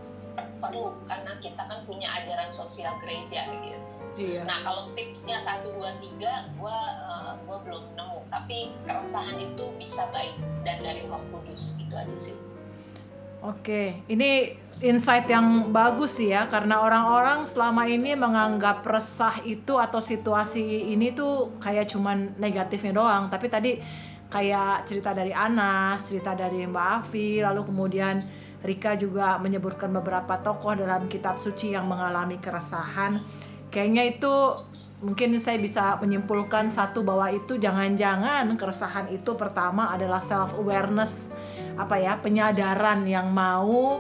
perlu 0.59 0.97
karena 1.07 1.39
kita 1.39 1.63
kan 1.65 1.87
punya 1.87 2.09
ajaran 2.23 2.51
sosial 2.51 2.97
gereja 3.01 3.47
gitu 3.63 3.95
Iya. 4.15 4.47
Nah 4.47 4.63
kalau 4.63 4.95
tipsnya 4.95 5.43
satu 5.43 5.75
dua 5.75 5.91
tiga, 5.99 6.47
gua 6.55 6.79
eh, 7.03 7.33
gua 7.47 7.59
belum 7.67 7.83
nemu. 7.99 8.23
Tapi 8.31 8.71
keresahan 8.87 9.43
itu 9.43 9.75
bisa 9.75 10.07
baik 10.15 10.39
dan 10.63 10.87
dari 10.87 11.03
Roh 11.11 11.19
Kudus 11.35 11.75
itu 11.83 11.95
aja 11.95 12.15
sih. 12.15 12.37
Oke, 13.45 14.01
ini 14.09 14.57
insight 14.81 15.29
yang 15.29 15.69
bagus 15.69 16.17
sih 16.17 16.33
ya 16.33 16.49
karena 16.49 16.81
orang-orang 16.81 17.45
selama 17.45 17.85
ini 17.85 18.17
menganggap 18.17 18.81
resah 18.89 19.37
itu 19.45 19.77
atau 19.77 20.01
situasi 20.01 20.89
ini 20.89 21.13
tuh 21.13 21.61
kayak 21.61 21.93
cuman 21.93 22.33
negatifnya 22.41 22.97
doang. 22.97 23.29
Tapi 23.29 23.47
tadi 23.53 23.77
kayak 24.33 24.89
cerita 24.89 25.13
dari 25.13 25.37
Anas, 25.37 26.09
cerita 26.09 26.33
dari 26.33 26.65
Mbak 26.65 26.89
Afi, 27.05 27.45
lalu 27.45 27.69
kemudian 27.69 28.17
Rika 28.65 28.97
juga 28.97 29.37
menyebutkan 29.37 29.93
beberapa 29.93 30.41
tokoh 30.41 30.73
dalam 30.81 31.05
kitab 31.13 31.37
suci 31.37 31.77
yang 31.77 31.85
mengalami 31.85 32.41
keresahan. 32.41 33.21
Kayaknya 33.69 34.09
itu 34.09 34.35
mungkin 35.05 35.37
saya 35.37 35.61
bisa 35.61 36.01
menyimpulkan 36.01 36.73
satu 36.73 37.05
bahwa 37.05 37.29
itu 37.29 37.61
jangan-jangan 37.61 38.49
keresahan 38.57 39.13
itu 39.13 39.37
pertama 39.37 39.93
adalah 39.93 40.25
self 40.25 40.57
awareness 40.57 41.29
apa 41.75 41.99
ya 41.99 42.15
penyadaran 42.19 43.03
yang 43.07 43.31
mau 43.35 43.99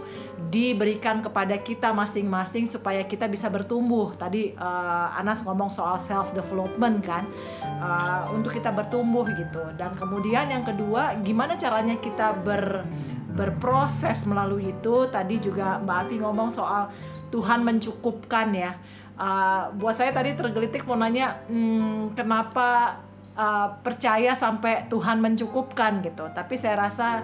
diberikan 0.50 1.18
kepada 1.18 1.58
kita 1.58 1.90
masing-masing 1.90 2.70
supaya 2.70 3.02
kita 3.02 3.26
bisa 3.26 3.50
bertumbuh. 3.50 4.14
Tadi 4.14 4.54
eh, 4.54 5.18
Anas 5.18 5.42
ngomong 5.42 5.70
soal 5.72 5.98
self 5.98 6.30
development 6.30 7.02
kan 7.02 7.26
eh, 7.62 8.22
untuk 8.30 8.54
kita 8.54 8.70
bertumbuh 8.70 9.26
gitu. 9.34 9.62
Dan 9.74 9.98
kemudian 9.98 10.50
yang 10.50 10.62
kedua 10.62 11.18
gimana 11.22 11.58
caranya 11.58 11.98
kita 11.98 12.36
ber 12.38 12.86
berproses 13.34 14.22
melalui 14.24 14.70
itu? 14.70 15.10
Tadi 15.10 15.42
juga 15.42 15.82
Mbak 15.82 15.98
Afi 16.06 16.16
ngomong 16.22 16.48
soal 16.54 16.88
Tuhan 17.34 17.66
mencukupkan 17.66 18.54
ya. 18.54 18.78
Uh, 19.14 19.70
buat 19.78 19.94
saya 19.94 20.10
tadi 20.10 20.34
tergelitik 20.34 20.82
mau 20.90 20.98
nanya 20.98 21.46
hmm, 21.46 22.18
kenapa 22.18 22.98
uh, 23.38 23.78
percaya 23.78 24.34
sampai 24.34 24.86
Tuhan 24.86 25.18
mencukupkan 25.18 26.02
gitu. 26.02 26.30
Tapi 26.30 26.54
saya 26.54 26.86
rasa 26.86 27.22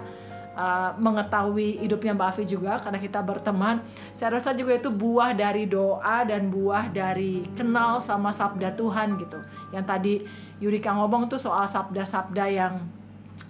uh, 0.55 0.91
mengetahui 0.99 1.79
hidupnya 1.83 2.15
Mbak 2.15 2.29
Afi 2.35 2.43
juga 2.47 2.79
karena 2.79 2.99
kita 2.99 3.19
berteman. 3.23 3.83
Saya 4.15 4.39
rasa 4.39 4.51
juga 4.55 4.75
itu 4.75 4.89
buah 4.91 5.35
dari 5.35 5.67
doa 5.67 6.23
dan 6.27 6.51
buah 6.51 6.91
dari 6.91 7.45
kenal 7.55 7.99
sama 8.03 8.31
sabda 8.35 8.75
Tuhan 8.75 9.19
gitu. 9.19 9.39
Yang 9.71 9.85
tadi 9.85 10.13
Yurika 10.61 10.93
ngomong 10.93 11.25
tuh 11.25 11.41
soal 11.41 11.65
sabda-sabda 11.65 12.45
yang 12.51 12.85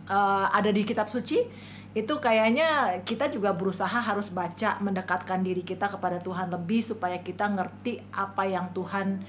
uh, 0.08 0.48
ada 0.52 0.72
di 0.72 0.88
kitab 0.88 1.12
suci 1.12 1.44
itu 1.92 2.14
kayaknya 2.24 3.04
kita 3.04 3.28
juga 3.28 3.52
berusaha 3.52 4.00
harus 4.00 4.32
baca 4.32 4.80
mendekatkan 4.80 5.44
diri 5.44 5.60
kita 5.60 5.92
kepada 5.92 6.24
Tuhan 6.24 6.48
lebih 6.48 6.80
supaya 6.80 7.20
kita 7.20 7.52
ngerti 7.52 8.00
apa 8.16 8.48
yang 8.48 8.72
Tuhan 8.72 9.20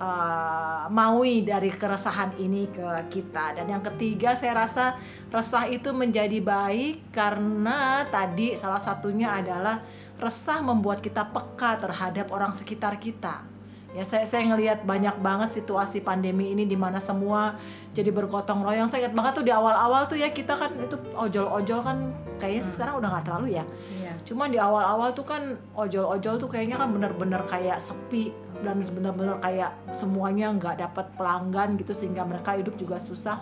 uh, 0.00 0.88
maui 0.88 1.44
dari 1.44 1.68
keresahan 1.70 2.34
ini 2.40 2.66
ke 2.72 2.88
kita. 3.12 3.60
Dan 3.60 3.68
yang 3.68 3.84
ketiga 3.84 4.34
saya 4.34 4.64
rasa 4.66 4.96
resah 5.28 5.68
itu 5.68 5.92
menjadi 5.92 6.40
baik 6.40 7.12
karena 7.12 8.08
tadi 8.08 8.56
salah 8.56 8.80
satunya 8.80 9.30
adalah 9.30 9.84
resah 10.16 10.64
membuat 10.64 11.04
kita 11.04 11.28
peka 11.28 11.78
terhadap 11.78 12.32
orang 12.32 12.56
sekitar 12.56 12.96
kita. 12.96 13.44
Ya 13.90 14.06
saya 14.06 14.22
saya 14.22 14.46
ngelihat 14.46 14.86
banyak 14.86 15.18
banget 15.18 15.50
situasi 15.50 15.98
pandemi 15.98 16.54
ini 16.54 16.62
di 16.62 16.78
mana 16.78 17.02
semua 17.02 17.58
jadi 17.90 18.14
bergotong 18.14 18.62
royong. 18.62 18.86
Saya 18.86 19.06
ingat 19.10 19.14
banget 19.18 19.32
tuh 19.42 19.44
di 19.44 19.50
awal-awal 19.50 20.06
tuh 20.06 20.14
ya 20.14 20.30
kita 20.30 20.54
kan 20.54 20.70
itu 20.78 20.94
ojol-ojol 21.18 21.82
kan 21.82 22.14
kayaknya 22.38 22.70
sih 22.70 22.72
sekarang 22.78 23.02
udah 23.02 23.08
nggak 23.18 23.24
terlalu 23.26 23.58
ya. 23.58 23.64
Iya. 23.90 24.14
cuman 24.30 24.52
di 24.52 24.60
awal-awal 24.62 25.10
tuh 25.10 25.26
kan 25.26 25.58
ojol-ojol 25.74 26.38
tuh 26.38 26.46
kayaknya 26.46 26.78
kan 26.78 26.92
bener-bener 26.92 27.42
kayak 27.50 27.82
sepi 27.82 28.30
dan 28.60 28.76
bener-bener 28.80 29.36
kayak 29.40 29.72
semuanya 29.92 30.52
nggak 30.52 30.76
dapat 30.84 31.06
pelanggan 31.16 31.80
gitu 31.80 31.92
sehingga 31.96 32.24
mereka 32.28 32.56
hidup 32.56 32.76
juga 32.76 33.00
susah 33.00 33.40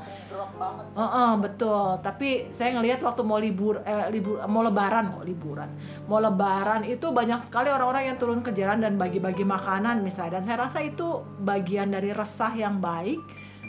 banget. 0.59 0.85
Heeh, 0.95 1.33
betul. 1.39 1.87
Tapi 2.03 2.29
saya 2.51 2.75
ngelihat 2.79 3.01
waktu 3.03 3.23
mau 3.23 3.39
libur 3.39 3.83
eh, 3.83 4.11
libur 4.11 4.43
mau 4.47 4.63
lebaran 4.63 5.15
kok 5.15 5.25
liburan. 5.27 5.71
Mau 6.11 6.19
lebaran 6.19 6.87
itu 6.87 7.11
banyak 7.11 7.41
sekali 7.43 7.71
orang-orang 7.71 8.15
yang 8.15 8.17
turun 8.19 8.41
ke 8.43 8.51
jalan 8.55 8.83
dan 8.83 8.95
bagi-bagi 8.99 9.47
makanan 9.47 10.03
misalnya. 10.03 10.41
Dan 10.41 10.43
saya 10.45 10.69
rasa 10.69 10.83
itu 10.83 11.23
bagian 11.43 11.91
dari 11.95 12.11
resah 12.15 12.53
yang 12.55 12.79
baik 12.79 13.19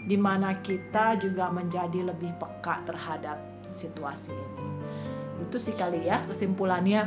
di 0.09 0.17
mana 0.17 0.57
kita 0.57 1.19
juga 1.21 1.53
menjadi 1.53 2.09
lebih 2.09 2.33
peka 2.41 2.81
terhadap 2.87 3.37
situasi 3.69 4.33
ini. 4.33 4.65
Itu 5.45 5.55
sih 5.61 5.77
kali 5.77 6.07
ya 6.09 6.23
kesimpulannya. 6.27 7.01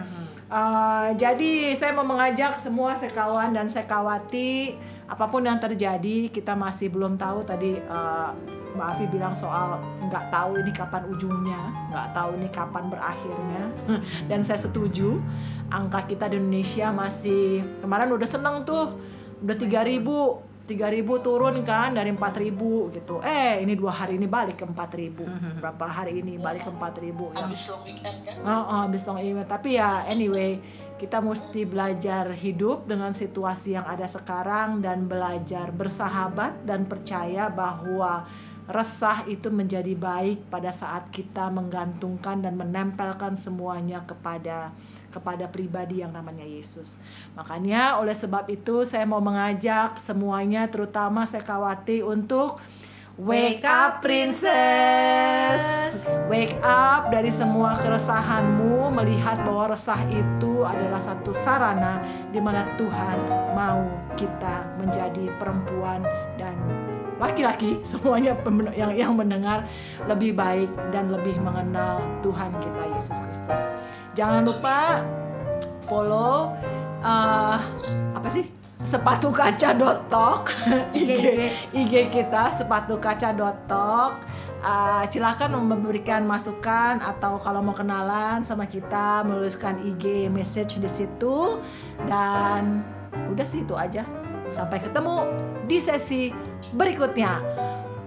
Uh, 0.52 1.16
jadi 1.16 1.72
saya 1.80 1.96
mau 1.96 2.04
mengajak 2.04 2.60
semua 2.60 2.92
sekawan 2.92 3.56
dan 3.56 3.72
sekawati 3.72 4.76
apa 5.08 5.24
pun 5.24 5.40
yang 5.40 5.56
terjadi 5.56 6.28
kita 6.28 6.52
masih 6.52 6.92
belum 6.92 7.16
tahu 7.16 7.40
tadi 7.40 7.80
uh, 7.88 8.36
Mbak 8.76 8.88
Afi 8.92 9.04
bilang 9.08 9.32
soal 9.32 9.80
nggak 10.08 10.28
tahu 10.28 10.60
ini 10.60 10.72
kapan 10.72 11.08
ujungnya, 11.08 11.60
nggak 11.92 12.08
tahu 12.16 12.36
ini 12.40 12.48
kapan 12.52 12.84
berakhirnya. 12.88 13.64
Dan 14.28 14.44
saya 14.44 14.60
setuju, 14.60 15.20
angka 15.68 16.08
kita 16.08 16.28
di 16.28 16.40
Indonesia 16.40 16.88
masih 16.92 17.64
kemarin 17.80 18.12
udah 18.12 18.28
seneng 18.28 18.64
tuh, 18.64 18.96
udah 19.44 19.56
3000 19.56 20.51
3000 20.62 21.26
turun 21.26 21.54
kan 21.66 21.90
dari 21.90 22.14
4000 22.14 22.94
gitu. 22.94 23.18
Eh 23.20 23.62
ini 23.62 23.74
dua 23.74 23.92
hari 23.92 24.14
ini 24.16 24.30
balik 24.30 24.62
ke 24.62 24.66
4000 24.66 25.26
Berapa 25.62 25.84
hari 25.90 26.22
ini 26.22 26.38
balik 26.38 26.66
ke 26.66 26.70
4000 26.70 27.34
yang 27.34 27.50
Habis 27.50 27.62
long 27.66 27.82
weekend 27.82 28.18
kan. 28.22 28.34
Oh, 28.46 28.62
oh, 28.62 28.78
habis 28.86 29.02
long 29.04 29.18
email. 29.18 29.46
Tapi 29.46 29.76
ya 29.76 30.06
anyway, 30.06 30.62
kita 31.02 31.18
mesti 31.18 31.66
belajar 31.66 32.30
hidup 32.30 32.86
dengan 32.86 33.10
situasi 33.10 33.74
yang 33.74 33.82
ada 33.90 34.06
sekarang 34.06 34.78
dan 34.78 35.10
belajar 35.10 35.74
bersahabat 35.74 36.62
dan 36.62 36.86
percaya 36.86 37.50
bahwa 37.50 38.22
resah 38.70 39.26
itu 39.26 39.50
menjadi 39.50 39.90
baik 39.98 40.46
pada 40.46 40.70
saat 40.70 41.10
kita 41.10 41.50
menggantungkan 41.50 42.38
dan 42.42 42.54
menempelkan 42.54 43.34
semuanya 43.34 44.06
kepada 44.06 44.70
kepada 45.12 45.44
pribadi 45.50 46.00
yang 46.00 46.14
namanya 46.14 46.46
Yesus. 46.46 46.96
Makanya 47.36 48.00
oleh 48.00 48.16
sebab 48.16 48.48
itu 48.48 48.86
saya 48.88 49.04
mau 49.04 49.20
mengajak 49.20 50.00
semuanya 50.00 50.70
terutama 50.72 51.28
Sekawati 51.28 52.00
untuk 52.00 52.62
Wake 53.20 53.60
up 53.68 54.00
princess 54.00 55.60
Wake 56.32 56.56
up 56.64 57.12
dari 57.12 57.28
semua 57.28 57.76
keresahanmu 57.76 58.88
Melihat 58.88 59.44
bahwa 59.44 59.76
resah 59.76 60.00
itu 60.08 60.64
adalah 60.64 60.96
satu 60.96 61.36
sarana 61.36 62.00
di 62.32 62.40
mana 62.40 62.64
Tuhan 62.80 63.18
mau 63.52 63.84
kita 64.16 64.80
menjadi 64.80 65.28
perempuan 65.36 66.00
dan 66.40 66.56
laki-laki 67.22 67.78
semuanya 67.90 68.34
yang 68.74 68.90
yang 68.98 69.12
mendengar 69.14 69.62
lebih 70.10 70.34
baik 70.34 70.68
dan 70.90 71.06
lebih 71.06 71.38
mengenal 71.38 72.02
Tuhan 72.26 72.50
kita 72.58 72.82
Yesus 72.98 73.18
Kristus. 73.22 73.62
Jangan 74.18 74.42
lupa 74.42 75.06
follow 75.86 76.50
uh, 77.06 77.58
apa 78.18 78.28
sih? 78.28 78.46
sepatu 78.82 79.30
kaca 79.30 79.78
tok 80.10 80.50
IG, 80.98 81.14
IG 81.70 81.94
kita 82.10 82.50
sepatu 82.50 82.98
kaca 82.98 83.30
tok 83.70 84.14
Uh, 84.62 85.02
silakan 85.10 85.58
memberikan 85.58 86.22
masukan 86.22 87.02
atau 87.02 87.34
kalau 87.42 87.66
mau 87.66 87.74
kenalan 87.74 88.46
sama 88.46 88.70
kita 88.70 89.26
menuliskan 89.26 89.82
IG 89.82 90.30
message 90.30 90.78
di 90.78 90.86
situ. 90.86 91.58
Dan 92.06 92.86
udah 93.26 93.42
sih 93.42 93.66
itu 93.66 93.74
aja 93.74 94.06
Sampai 94.52 94.84
ketemu 94.84 95.24
di 95.64 95.80
sesi 95.80 96.28
berikutnya. 96.76 97.40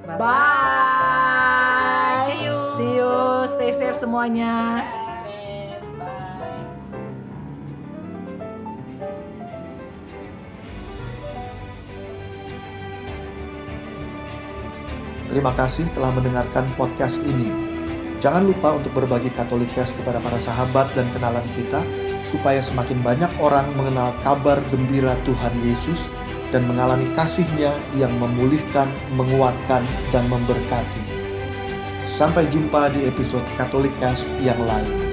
Bye. 0.05 0.21
Bye. 0.21 2.21
See 2.29 2.39
you. 2.45 2.57
See 2.77 2.91
you. 3.01 3.13
Stay 3.49 3.73
safe 3.73 3.97
semuanya. 3.97 4.85
Terima 15.25 15.49
kasih 15.57 15.89
telah 15.97 16.13
mendengarkan 16.13 16.69
podcast 16.77 17.17
ini. 17.25 17.49
Jangan 18.21 18.45
lupa 18.45 18.77
untuk 18.77 18.93
berbagi 18.93 19.33
katolikas 19.33 19.91
kepada 19.97 20.21
para 20.21 20.37
sahabat 20.39 20.87
dan 20.93 21.09
kenalan 21.11 21.43
kita, 21.57 21.81
supaya 22.29 22.61
semakin 22.61 23.01
banyak 23.01 23.31
orang 23.41 23.65
mengenal 23.75 24.13
kabar 24.21 24.61
gembira 24.71 25.17
Tuhan 25.27 25.53
Yesus 25.65 26.07
dan 26.55 26.63
mengalami 26.71 27.03
kasih-Nya 27.19 27.75
yang 27.99 28.15
memulihkan, 28.15 28.87
menguatkan, 29.19 29.83
dan 30.15 30.23
memberkati. 30.31 31.03
Sampai 32.07 32.47
jumpa 32.47 32.95
di 32.95 33.11
episode 33.11 33.43
Katolikas 33.59 34.23
yang 34.39 34.55
lain. 34.63 35.04